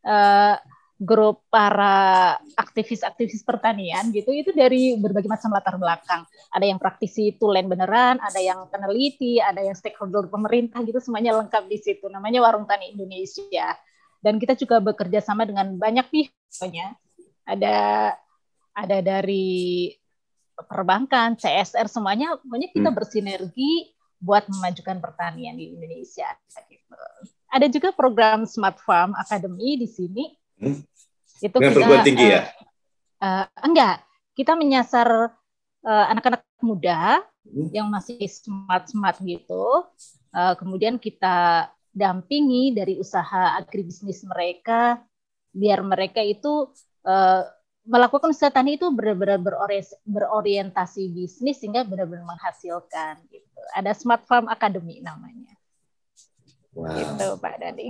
uh, 0.07 0.55
grup 0.97 1.45
para 1.53 2.33
aktivis-aktivis 2.57 3.45
pertanian 3.45 4.09
gitu 4.09 4.33
itu 4.33 4.49
dari 4.49 4.97
berbagai 4.97 5.29
macam 5.29 5.53
latar 5.53 5.77
belakang. 5.77 6.25
Ada 6.49 6.65
yang 6.65 6.81
praktisi 6.81 7.37
tulen 7.37 7.69
beneran, 7.69 8.17
ada 8.17 8.41
yang 8.41 8.65
peneliti, 8.73 9.37
ada 9.37 9.61
yang 9.61 9.77
stakeholder 9.77 10.25
pemerintah 10.25 10.81
gitu 10.81 10.97
semuanya 10.97 11.37
lengkap 11.37 11.69
di 11.69 11.77
situ. 11.77 12.09
Namanya 12.09 12.41
Warung 12.41 12.65
Tani 12.65 12.97
Indonesia. 12.97 13.77
Dan 14.17 14.41
kita 14.41 14.57
juga 14.57 14.81
bekerja 14.81 15.21
sama 15.21 15.45
dengan 15.45 15.77
banyak 15.77 16.09
pihaknya. 16.09 16.97
Ada 17.45 17.77
ada 18.73 18.97
dari 19.05 19.93
perbankan, 20.57 21.37
CSR 21.37 21.85
semuanya 21.85 22.41
pokoknya 22.41 22.73
kita 22.73 22.89
hmm. 22.89 22.97
bersinergi 22.97 23.93
buat 24.17 24.49
memajukan 24.49 24.97
pertanian 24.97 25.53
di 25.53 25.77
Indonesia 25.77 26.25
gitu. 26.65 26.97
Ada 27.53 27.69
juga 27.69 27.93
program 27.93 28.49
Smart 28.49 28.81
Farm 28.81 29.13
Academy 29.13 29.77
di 29.77 29.85
sini 29.85 30.25
Hmm? 30.57 30.81
Itu 31.37 31.57
Dengan 31.57 31.71
kita 31.71 31.77
perguruan 31.77 32.05
tinggi 32.05 32.25
uh, 32.25 32.31
ya? 32.31 32.41
Uh, 33.17 33.45
enggak, 33.61 33.95
kita 34.37 34.53
menyasar 34.53 35.09
uh, 35.85 36.05
anak-anak 36.09 36.45
muda 36.61 37.21
hmm? 37.45 37.69
yang 37.73 37.87
masih 37.89 38.17
smart-smart 38.25 39.21
gitu. 39.21 39.85
Uh, 40.33 40.53
kemudian 40.57 40.97
kita 41.01 41.69
dampingi 41.97 42.77
dari 42.77 42.97
usaha 42.97 43.57
agribisnis 43.57 44.21
mereka 44.21 45.01
biar 45.49 45.81
mereka 45.81 46.21
itu 46.21 46.69
uh, 47.09 47.41
melakukan 47.87 48.35
usaha 48.35 48.51
tani 48.51 48.75
itu 48.75 48.91
benar-benar 48.91 49.39
berorientasi 50.03 51.07
bisnis 51.09 51.57
sehingga 51.63 51.87
benar-benar 51.87 52.27
menghasilkan 52.27 53.23
gitu. 53.31 53.59
Ada 53.73 53.95
Smart 53.95 54.27
Farm 54.27 54.51
Academy 54.51 54.99
namanya. 54.99 55.55
Wow. 56.75 56.93
Gitu 56.93 57.27
Pak 57.39 57.55
Dani. 57.63 57.87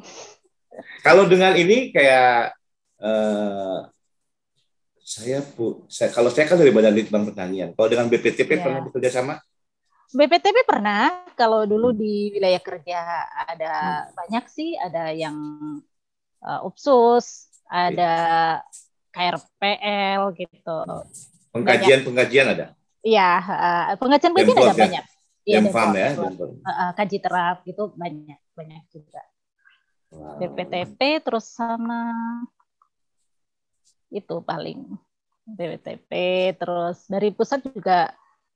Kalau 1.06 1.24
dengan 1.30 1.54
ini 1.56 1.90
kayak 1.94 2.54
uh, 3.02 3.90
saya 5.08 5.40
pu, 5.40 5.88
saya 5.88 6.12
kalau 6.12 6.28
saya 6.28 6.52
kan 6.52 6.60
dari 6.60 6.74
Badan 6.76 6.92
Litbang 6.92 7.24
Pertanian. 7.24 7.72
Kalau 7.74 7.88
dengan 7.88 8.12
BPTP 8.12 8.60
ya. 8.60 8.62
pernah 8.64 8.82
bekerja 8.84 9.24
sama? 9.24 9.40
BPTP 10.12 10.68
pernah. 10.68 11.24
Kalau 11.38 11.64
dulu 11.64 11.94
di 11.94 12.34
wilayah 12.36 12.60
kerja 12.60 13.00
ada 13.48 13.74
hmm. 13.74 14.18
banyak 14.18 14.46
sih, 14.52 14.76
ada 14.76 15.14
yang 15.16 15.38
uh, 16.44 16.60
UPSUS, 16.68 17.48
ada 17.70 18.14
KRPL 19.14 20.22
gitu. 20.36 20.78
Pengkajian-pengkajian 21.56 22.48
ada? 22.58 22.66
Iya, 23.06 23.32
uh, 23.40 23.84
pengkajian-pengkajian 23.96 24.60
ada 24.60 24.76
ya? 24.76 24.84
banyak. 24.86 25.06
Iya, 25.48 25.60
farm 25.72 25.96
ya. 25.96 26.10
Uh, 26.20 26.92
kaji 26.92 27.18
terap 27.24 27.64
gitu 27.64 27.96
banyak, 27.96 28.40
banyak 28.52 28.84
juga. 28.92 29.24
BPTP 30.12 31.20
terus 31.20 31.52
sama 31.52 32.16
itu 34.08 34.40
paling 34.40 34.88
BPTP 35.48 36.12
terus 36.56 37.08
dari 37.08 37.32
pusat 37.36 37.64
juga 37.64 38.12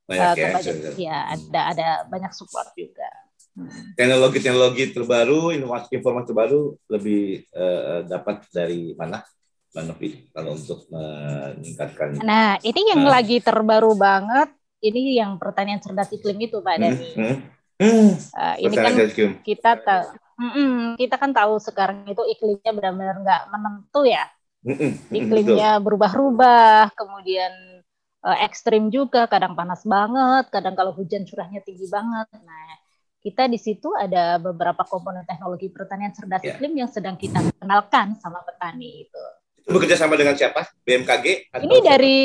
banyak, 0.07 0.27
uh, 0.27 0.35
ya, 0.35 0.49
banyak 0.51 0.75
ya 0.99 1.17
ada 1.31 1.61
ada 1.71 1.87
banyak 2.07 2.31
support 2.35 2.71
juga. 2.75 3.07
Hmm. 3.51 3.67
teknologi-teknologi 3.99 4.95
terbaru 4.95 5.51
informasi 5.51 5.99
informasi 5.99 6.31
terbaru 6.31 6.71
lebih 6.87 7.43
uh, 7.51 8.07
dapat 8.07 8.47
dari 8.47 8.95
mana 8.95 9.27
Mbak 9.75 9.83
Novi? 9.91 10.09
Kalau 10.31 10.55
untuk 10.55 10.87
meningkatkan 10.87 12.23
nah 12.23 12.55
ini 12.63 12.95
yang 12.95 13.03
uh, 13.03 13.11
lagi 13.11 13.43
terbaru 13.43 13.91
banget 13.99 14.55
ini 14.79 15.19
yang 15.19 15.35
pertanian 15.35 15.83
cerdas 15.83 16.15
iklim 16.15 16.39
itu 16.47 16.63
Pak 16.63 16.75
hmm, 16.79 16.81
Dani 16.81 17.07
hmm, 17.11 17.35
hmm, 17.83 18.09
uh, 18.39 18.55
ini 18.55 18.75
kan 18.79 18.93
kita 19.43 19.71
tahu 19.83 20.03
kita 20.97 21.15
kan 21.21 21.31
tahu 21.31 21.61
sekarang 21.61 22.07
itu 22.09 22.23
iklimnya 22.25 22.71
benar-benar 22.73 23.17
nggak 23.21 23.41
menentu 23.53 24.03
ya 24.07 24.25
iklimnya 25.09 25.81
berubah-ubah, 25.81 26.93
kemudian 26.93 27.81
uh, 28.21 28.37
ekstrim 28.45 28.93
juga, 28.93 29.25
kadang 29.25 29.57
panas 29.57 29.81
banget, 29.85 30.53
kadang 30.53 30.77
kalau 30.77 30.93
hujan 30.93 31.25
curahnya 31.25 31.65
tinggi 31.65 31.89
banget. 31.89 32.29
Nah, 32.37 32.77
kita 33.21 33.49
di 33.49 33.57
situ 33.57 33.93
ada 33.93 34.37
beberapa 34.41 34.85
komponen 34.85 35.25
teknologi 35.25 35.69
pertanian 35.69 36.13
cerdas 36.13 36.41
yeah. 36.45 36.57
iklim 36.57 36.73
yang 36.77 36.89
sedang 36.89 37.17
kita 37.17 37.41
kenalkan 37.57 38.17
sama 38.21 38.41
petani 38.45 39.05
itu. 39.05 39.23
Itu 39.61 39.69
bekerja 39.73 39.97
sama 39.97 40.17
dengan 40.17 40.33
siapa? 40.37 40.65
BMKG? 40.85 41.53
Atau 41.53 41.65
Ini 41.65 41.77
dari 41.85 42.19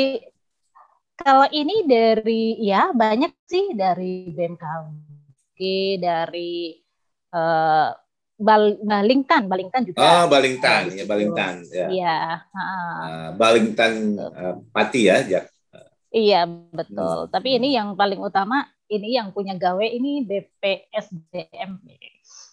kalau 1.17 1.49
ini 1.49 1.85
dari 1.89 2.61
ya 2.61 2.93
banyak 2.93 3.33
sih 3.45 3.73
dari 3.73 4.29
BMKG, 4.33 5.61
dari 6.01 6.77
uh, 7.33 7.89
Bal 8.37 8.77
Balingtan, 8.85 9.49
Balingtan 9.49 9.81
juga. 9.89 9.97
Oh, 9.97 10.23
Balingtan, 10.29 10.93
ya 10.93 11.09
Balingtan, 11.09 11.65
ya. 11.73 11.87
Iya. 11.89 12.17
Uh, 12.53 13.27
Balingtan 13.33 13.93
uh, 14.13 14.55
Pati 14.69 15.09
ya, 15.09 15.25
ya. 15.25 15.41
Iya 16.13 16.45
betul. 16.47 17.27
Hmm. 17.27 17.31
Tapi 17.33 17.57
ini 17.57 17.73
yang 17.73 17.97
paling 17.97 18.21
utama, 18.21 18.69
ini 18.87 19.17
yang 19.17 19.33
punya 19.33 19.57
gawe 19.57 19.83
ini 19.83 20.23
BPSDMP. 20.23 21.85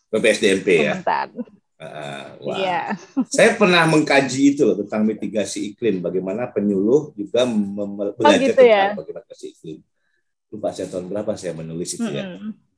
BPSDMP 0.09 0.69
ya. 0.89 0.95
Uh, 1.05 2.29
wah. 2.49 2.57
Iya. 2.57 2.81
Saya 3.29 3.53
pernah 3.61 3.85
mengkaji 3.85 4.57
itu 4.57 4.65
loh 4.65 4.81
tentang 4.81 5.05
mitigasi 5.05 5.77
iklim, 5.77 6.01
bagaimana 6.01 6.49
penyuluh 6.49 7.13
juga 7.13 7.45
oh, 7.45 8.15
belajar 8.17 8.41
oh, 8.41 8.41
gitu 8.41 8.57
tentang 8.57 8.73
ya? 8.73 8.97
bagaimana 8.97 9.21
mitigasi 9.21 9.47
iklim. 9.53 9.79
Lupa 10.49 10.73
saya 10.73 10.89
tahun 10.89 11.13
berapa 11.13 11.37
saya 11.37 11.53
menulis 11.53 11.93
itu 11.93 12.09
hmm. 12.09 12.17
ya 12.17 12.25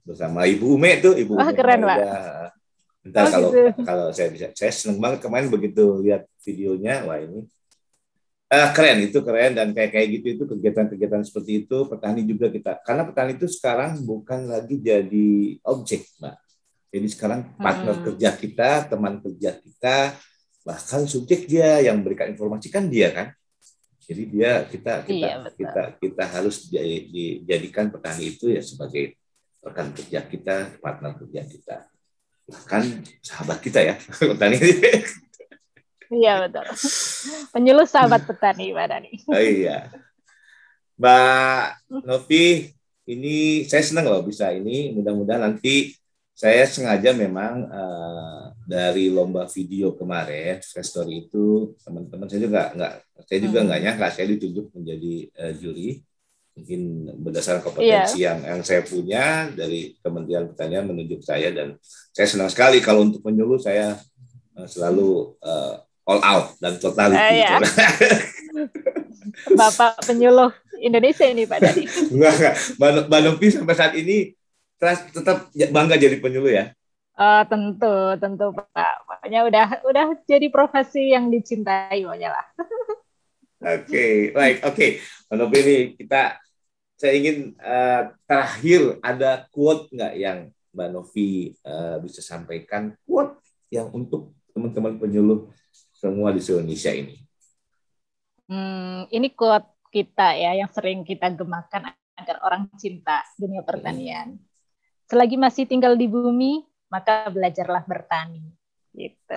bersama 0.07 0.47
Ibu 0.47 0.79
Ume 0.79 1.03
tuh, 1.03 1.19
Ibu. 1.19 1.35
Ume 1.35 1.53
keren 1.55 1.83
pak. 1.83 1.99
Entar 3.07 3.23
oh, 3.23 3.31
kalau 3.31 3.49
gitu. 3.55 3.81
kalau 3.89 4.07
saya 4.11 4.29
bisa, 4.35 4.47
saya 4.51 4.73
seneng 4.75 4.99
banget 4.99 5.23
kemarin 5.23 5.47
begitu 5.47 6.03
lihat 6.03 6.27
videonya, 6.43 7.07
wah 7.07 7.23
ini 7.23 7.47
uh, 8.51 8.69
keren 8.75 8.99
itu 9.07 9.19
keren 9.23 9.55
dan 9.55 9.71
kayak 9.71 9.91
kayak 9.95 10.09
gitu 10.19 10.27
itu 10.35 10.45
kegiatan-kegiatan 10.47 11.23
seperti 11.23 11.67
itu 11.67 11.87
petani 11.87 12.23
juga 12.23 12.47
kita 12.51 12.83
karena 12.83 13.03
petani 13.07 13.33
itu 13.39 13.47
sekarang 13.47 14.03
bukan 14.03 14.51
lagi 14.51 14.77
jadi 14.83 15.29
objek, 15.67 16.07
mbak. 16.19 16.37
Jadi 16.87 17.07
sekarang 17.13 17.41
partner 17.61 17.97
hmm. 17.99 18.05
kerja 18.09 18.31
kita, 18.33 18.71
teman 18.89 19.21
kerja 19.21 19.51
kita, 19.59 19.97
bahkan 20.65 21.05
subjek 21.05 21.45
dia 21.45 21.83
yang 21.85 22.01
berikan 22.01 22.31
informasi 22.33 22.73
kan 22.73 22.89
dia 22.89 23.13
kan. 23.13 23.29
Jadi 24.07 24.23
dia 24.31 24.63
kita 24.71 25.03
kita 25.03 25.29
iya, 25.29 25.51
kita 25.51 25.83
kita 25.99 26.25
harus 26.31 26.71
dijadikan 26.71 27.91
petani 27.91 28.39
itu 28.39 28.55
ya 28.55 28.63
sebagai 28.63 29.19
rekan 29.61 29.91
kerja 29.93 30.23
kita, 30.25 30.79
partner 30.79 31.19
kerja 31.19 31.43
kita 31.43 31.77
bahkan 32.47 33.03
sahabat 33.21 33.59
kita 33.59 33.83
ya 33.83 33.95
petani. 34.31 34.59
Iya 36.07 36.47
betul. 36.47 36.67
Penyuluh 37.51 37.87
sahabat 37.87 38.23
petani 38.23 38.71
Dani. 38.71 39.13
Oh, 39.27 39.43
iya. 39.43 39.91
Mbak 40.97 41.67
Novi, 42.07 42.73
ini 43.11 43.67
saya 43.67 43.83
senang 43.83 44.07
loh 44.07 44.23
bisa 44.23 44.55
ini. 44.55 44.95
Mudah-mudahan 44.95 45.43
nanti 45.43 45.93
saya 46.37 46.69
sengaja 46.69 47.17
memang 47.17 47.67
uh, 47.67 48.55
dari 48.69 49.09
lomba 49.11 49.49
video 49.51 49.97
kemarin, 49.99 50.61
story 50.63 51.27
itu 51.27 51.75
teman-teman 51.81 52.29
saya 52.29 52.41
juga 52.45 52.61
nggak, 52.77 52.93
saya 53.25 53.39
juga 53.41 53.59
nggak 53.65 53.79
hmm. 53.81 53.87
nyangka 53.89 54.09
saya 54.13 54.27
ditunjuk 54.37 54.67
menjadi 54.77 55.15
uh, 55.43 55.53
juri 55.57 55.89
mungkin 56.57 57.13
berdasarkan 57.21 57.61
kompetensi 57.61 58.25
yeah. 58.25 58.33
yang 58.33 58.39
yang 58.49 58.61
saya 58.65 58.81
punya 58.81 59.53
dari 59.53 59.93
Kementerian 60.01 60.49
Pertanian 60.49 60.89
menunjuk 60.89 61.21
saya 61.21 61.53
dan 61.53 61.77
saya 62.17 62.27
senang 62.27 62.49
sekali 62.49 62.81
kalau 62.81 63.05
untuk 63.05 63.21
penyuluh 63.21 63.61
saya 63.61 64.01
uh, 64.57 64.65
selalu 64.65 65.37
uh, 65.45 65.85
all 66.09 66.21
out 66.25 66.57
dan 66.57 66.81
total 66.81 67.13
uh, 67.13 67.21
yeah. 67.21 67.61
Bapak 69.61 70.01
penyuluh 70.09 70.49
Indonesia 70.81 71.29
ini 71.29 71.45
Pak 71.45 71.61
Dadi. 71.61 71.85
enggak, 72.15 72.33
enggak. 72.41 72.55
Mbak 73.09 73.21
Novi 73.21 73.47
sampai 73.53 73.77
saat 73.77 73.93
ini 73.97 74.33
tetap 74.81 75.49
bangga 75.53 75.97
jadi 75.97 76.17
penyuluh 76.21 76.53
ya? 76.53 76.65
Uh, 77.17 77.43
tentu, 77.49 78.17
tentu 78.21 78.53
Pak. 78.53 78.95
Pokoknya 79.09 79.41
udah 79.49 79.67
udah 79.89 80.07
jadi 80.29 80.49
profesi 80.53 81.13
yang 81.13 81.33
dicintai 81.33 82.05
pokoknya 82.05 82.33
lah. 82.33 82.47
Oke, 83.67 83.89
okay, 83.89 84.15
baik. 84.37 84.57
Oke, 84.69 84.73
okay. 84.73 84.91
Mbak 85.29 85.37
Novi 85.37 85.59
ini 85.65 85.77
kita 85.97 86.23
saya 86.97 87.13
ingin 87.13 87.53
uh, 87.61 88.13
terakhir 88.25 88.97
ada 89.05 89.45
quote 89.53 89.93
nggak 89.93 90.15
yang 90.17 90.39
Mbak 90.73 90.89
Novi 90.93 91.53
uh, 91.65 92.01
bisa 92.01 92.25
sampaikan 92.25 92.97
quote 93.05 93.37
yang 93.69 93.93
untuk 93.93 94.33
teman-teman 94.57 94.97
penyuluh 94.97 95.53
semua 95.93 96.33
di 96.33 96.41
Indonesia 96.41 96.93
ini. 96.93 97.21
Hmm, 98.49 99.05
ini 99.13 99.29
quote 99.33 99.77
kita 99.93 100.37
ya 100.37 100.57
yang 100.57 100.73
sering 100.73 101.05
kita 101.05 101.29
gemakan 101.33 101.93
agar 102.17 102.37
orang 102.41 102.69
cinta 102.81 103.21
dunia 103.37 103.61
pertanian. 103.61 104.41
Selagi 105.07 105.37
masih 105.37 105.69
tinggal 105.69 105.95
di 105.95 106.09
bumi, 106.09 106.65
maka 106.89 107.29
belajarlah 107.29 107.85
bertani. 107.85 108.43
Gitu. 108.97 109.37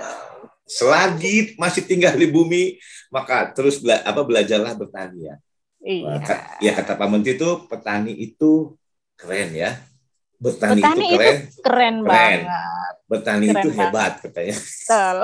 Selagi 0.64 1.60
masih 1.60 1.84
tinggal 1.84 2.16
di 2.16 2.32
bumi, 2.32 2.80
maka 3.12 3.52
terus 3.52 3.84
bela 3.84 4.00
apa 4.08 4.24
belajarlah 4.24 4.74
bertani 4.80 5.28
ya. 5.28 5.36
Iya. 5.80 6.20
Ya 6.60 6.72
kata 6.76 7.00
Pak 7.00 7.08
Menteri 7.08 7.40
itu 7.40 7.50
petani 7.68 8.14
itu 8.16 8.76
keren 9.16 9.50
ya. 9.56 9.80
Bertani 10.40 10.80
petani 10.84 11.06
itu 11.08 11.16
keren. 11.16 11.36
Itu 11.36 11.62
keren, 11.64 11.96
keren. 11.96 11.96
banget. 12.04 12.42
Bertani 13.08 13.46
keren 13.48 13.56
itu 13.64 13.70
banget. 13.72 13.80
hebat 13.80 14.14
katanya. 14.24 14.56
Betul. 14.60 15.18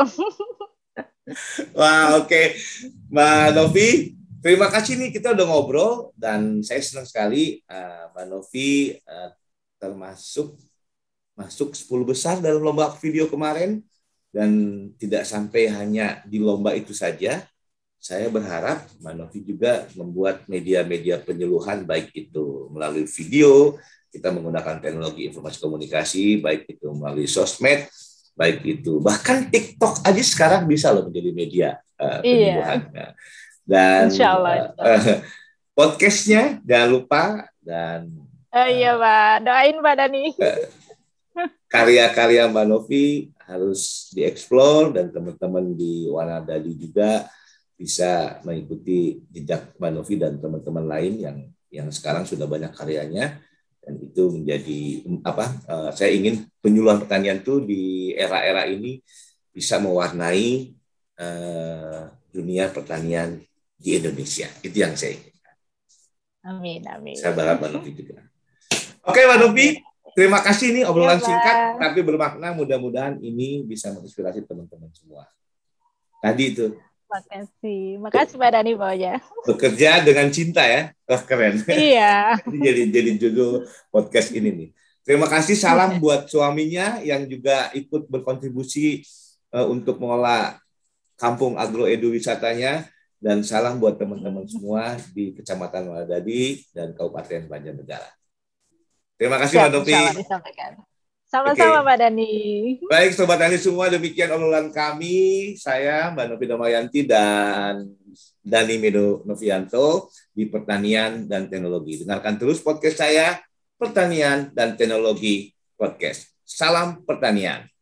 Wah 1.80 2.22
oke, 2.22 2.30
okay. 2.30 2.46
Mbak 3.10 3.58
Novi, 3.58 4.14
terima 4.46 4.70
kasih 4.70 4.94
nih 4.94 5.10
kita 5.10 5.34
udah 5.34 5.46
ngobrol 5.50 6.14
dan 6.14 6.62
saya 6.62 6.78
senang 6.86 7.10
sekali 7.10 7.66
uh, 7.66 8.14
Mbak 8.14 8.26
Novi 8.30 8.94
uh, 9.10 9.34
termasuk 9.82 10.54
masuk 11.34 11.74
10 11.74 12.06
besar 12.06 12.36
dalam 12.40 12.62
lomba 12.62 12.94
video 13.02 13.26
kemarin 13.26 13.82
dan 14.30 14.52
tidak 15.02 15.26
sampai 15.26 15.66
hanya 15.72 16.22
di 16.30 16.38
lomba 16.38 16.78
itu 16.78 16.94
saja, 16.94 17.42
saya 18.06 18.30
berharap 18.30 18.86
Manovi 19.02 19.42
juga 19.42 19.90
membuat 19.98 20.46
media-media 20.46 21.18
penyuluhan 21.26 21.90
baik 21.90 22.14
itu 22.14 22.70
melalui 22.70 23.10
video, 23.10 23.82
kita 24.14 24.30
menggunakan 24.30 24.78
teknologi 24.78 25.26
informasi 25.26 25.58
komunikasi, 25.58 26.38
baik 26.38 26.70
itu 26.70 26.86
melalui 26.94 27.26
sosmed, 27.26 27.90
baik 28.38 28.62
itu 28.62 29.02
bahkan 29.02 29.50
TikTok 29.50 30.06
aja 30.06 30.22
sekarang 30.22 30.70
bisa 30.70 30.94
loh 30.94 31.10
menjadi 31.10 31.32
media 31.34 31.70
uh, 31.98 32.22
penyuluhan. 32.22 32.80
Iya. 32.94 33.08
Dan 33.66 34.04
Uh, 34.78 35.18
podcastnya 35.78 36.62
jangan 36.62 36.90
lupa 36.94 37.50
dan 37.66 38.14
uh, 38.54 38.70
iya 38.70 38.94
Pak, 39.02 39.50
doain 39.50 39.78
Pak 39.82 39.96
Dani. 39.98 40.26
karya-karya 41.74 42.54
Mbak 42.54 42.66
Novi 42.70 43.34
harus 43.50 44.14
dieksplor 44.14 44.94
dan 44.94 45.10
teman-teman 45.10 45.74
di 45.74 46.06
Wanadali 46.06 46.78
juga 46.78 47.26
bisa 47.76 48.40
mengikuti 48.48 49.20
jejak 49.28 49.76
Manovi 49.76 50.16
dan 50.16 50.40
teman-teman 50.40 50.88
lain 50.88 51.14
yang 51.20 51.38
yang 51.68 51.88
sekarang 51.92 52.24
sudah 52.24 52.48
banyak 52.48 52.72
karyanya 52.72 53.44
dan 53.84 54.00
itu 54.00 54.24
menjadi 54.32 54.82
apa 55.28 55.46
uh, 55.68 55.92
saya 55.92 56.16
ingin 56.16 56.48
penyuluhan 56.64 57.04
pertanian 57.04 57.44
itu 57.44 57.60
di 57.62 58.16
era-era 58.16 58.66
ini 58.66 59.04
bisa 59.52 59.78
mewarnai 59.78 60.72
uh, 61.20 62.10
dunia 62.32 62.72
pertanian 62.72 63.44
di 63.76 63.90
Indonesia 64.00 64.48
itu 64.64 64.78
yang 64.80 64.96
saya 64.96 65.20
inginkan. 65.20 65.56
Amin 66.48 66.82
amin. 66.88 67.16
Saya 67.20 67.36
berharap 67.36 67.60
Manovi 67.60 67.92
juga. 67.92 68.24
Oke 69.06 69.22
Manovi, 69.28 69.84
terima 70.16 70.40
kasih 70.42 70.74
nih 70.74 70.84
obrolan 70.88 71.20
ya, 71.20 71.28
singkat 71.28 71.58
tapi 71.78 72.00
bermakna 72.02 72.56
mudah-mudahan 72.56 73.20
ini 73.20 73.68
bisa 73.68 73.92
menginspirasi 73.92 74.48
teman-teman 74.48 74.90
semua. 74.96 75.28
Tadi 76.24 76.44
itu 76.56 76.74
Makasih. 77.06 78.02
Makasih 78.02 78.36
Pak 78.42 78.50
Dani 78.52 78.72
pokoknya. 78.74 79.14
Bekerja 79.46 79.90
dengan 80.02 80.28
cinta 80.34 80.66
ya. 80.66 80.92
Wah, 81.06 81.22
keren. 81.22 81.62
Iya. 81.70 82.36
jadi 82.66 82.82
jadi 82.90 83.12
judul 83.22 83.70
podcast 83.94 84.34
ini 84.34 84.50
nih. 84.52 84.70
Terima 85.06 85.30
kasih 85.30 85.54
salam 85.54 86.02
buat 86.02 86.26
suaminya 86.26 86.98
yang 87.06 87.30
juga 87.30 87.70
ikut 87.78 88.10
berkontribusi 88.10 89.06
uh, 89.54 89.70
untuk 89.70 90.02
mengolah 90.02 90.58
kampung 91.14 91.62
agro 91.62 91.86
edu 91.86 92.10
wisatanya 92.10 92.90
dan 93.22 93.46
salam 93.46 93.78
buat 93.78 94.02
teman-teman 94.02 94.50
semua 94.50 94.98
di 95.14 95.38
Kecamatan 95.38 95.94
Waladadi 95.94 96.66
dan 96.74 96.98
Kabupaten 96.98 97.46
Banjarnegara. 97.46 98.10
Terima 99.16 99.38
kasih 99.40 99.62
Mbak 99.62 99.72
Novi. 99.72 99.94
Sama-sama 101.36 101.84
okay. 101.84 101.84
Mbak 101.84 101.98
Dani. 102.00 102.34
Baik 102.88 103.12
Sobat 103.12 103.36
Dani 103.36 103.60
semua, 103.60 103.92
demikian 103.92 104.32
obrolan 104.32 104.72
kami. 104.72 105.52
Saya 105.60 106.08
Mbak 106.16 106.32
Novi 106.32 106.46
Damayanti 106.48 107.04
dan 107.04 107.92
Dani 108.40 108.80
Medo 108.80 109.20
Novianto 109.28 110.08
di 110.32 110.48
Pertanian 110.48 111.28
dan 111.28 111.52
Teknologi. 111.52 112.08
Dengarkan 112.08 112.40
terus 112.40 112.64
podcast 112.64 113.04
saya, 113.04 113.44
Pertanian 113.76 114.48
dan 114.56 114.80
Teknologi 114.80 115.52
Podcast. 115.76 116.32
Salam 116.48 117.04
Pertanian. 117.04 117.75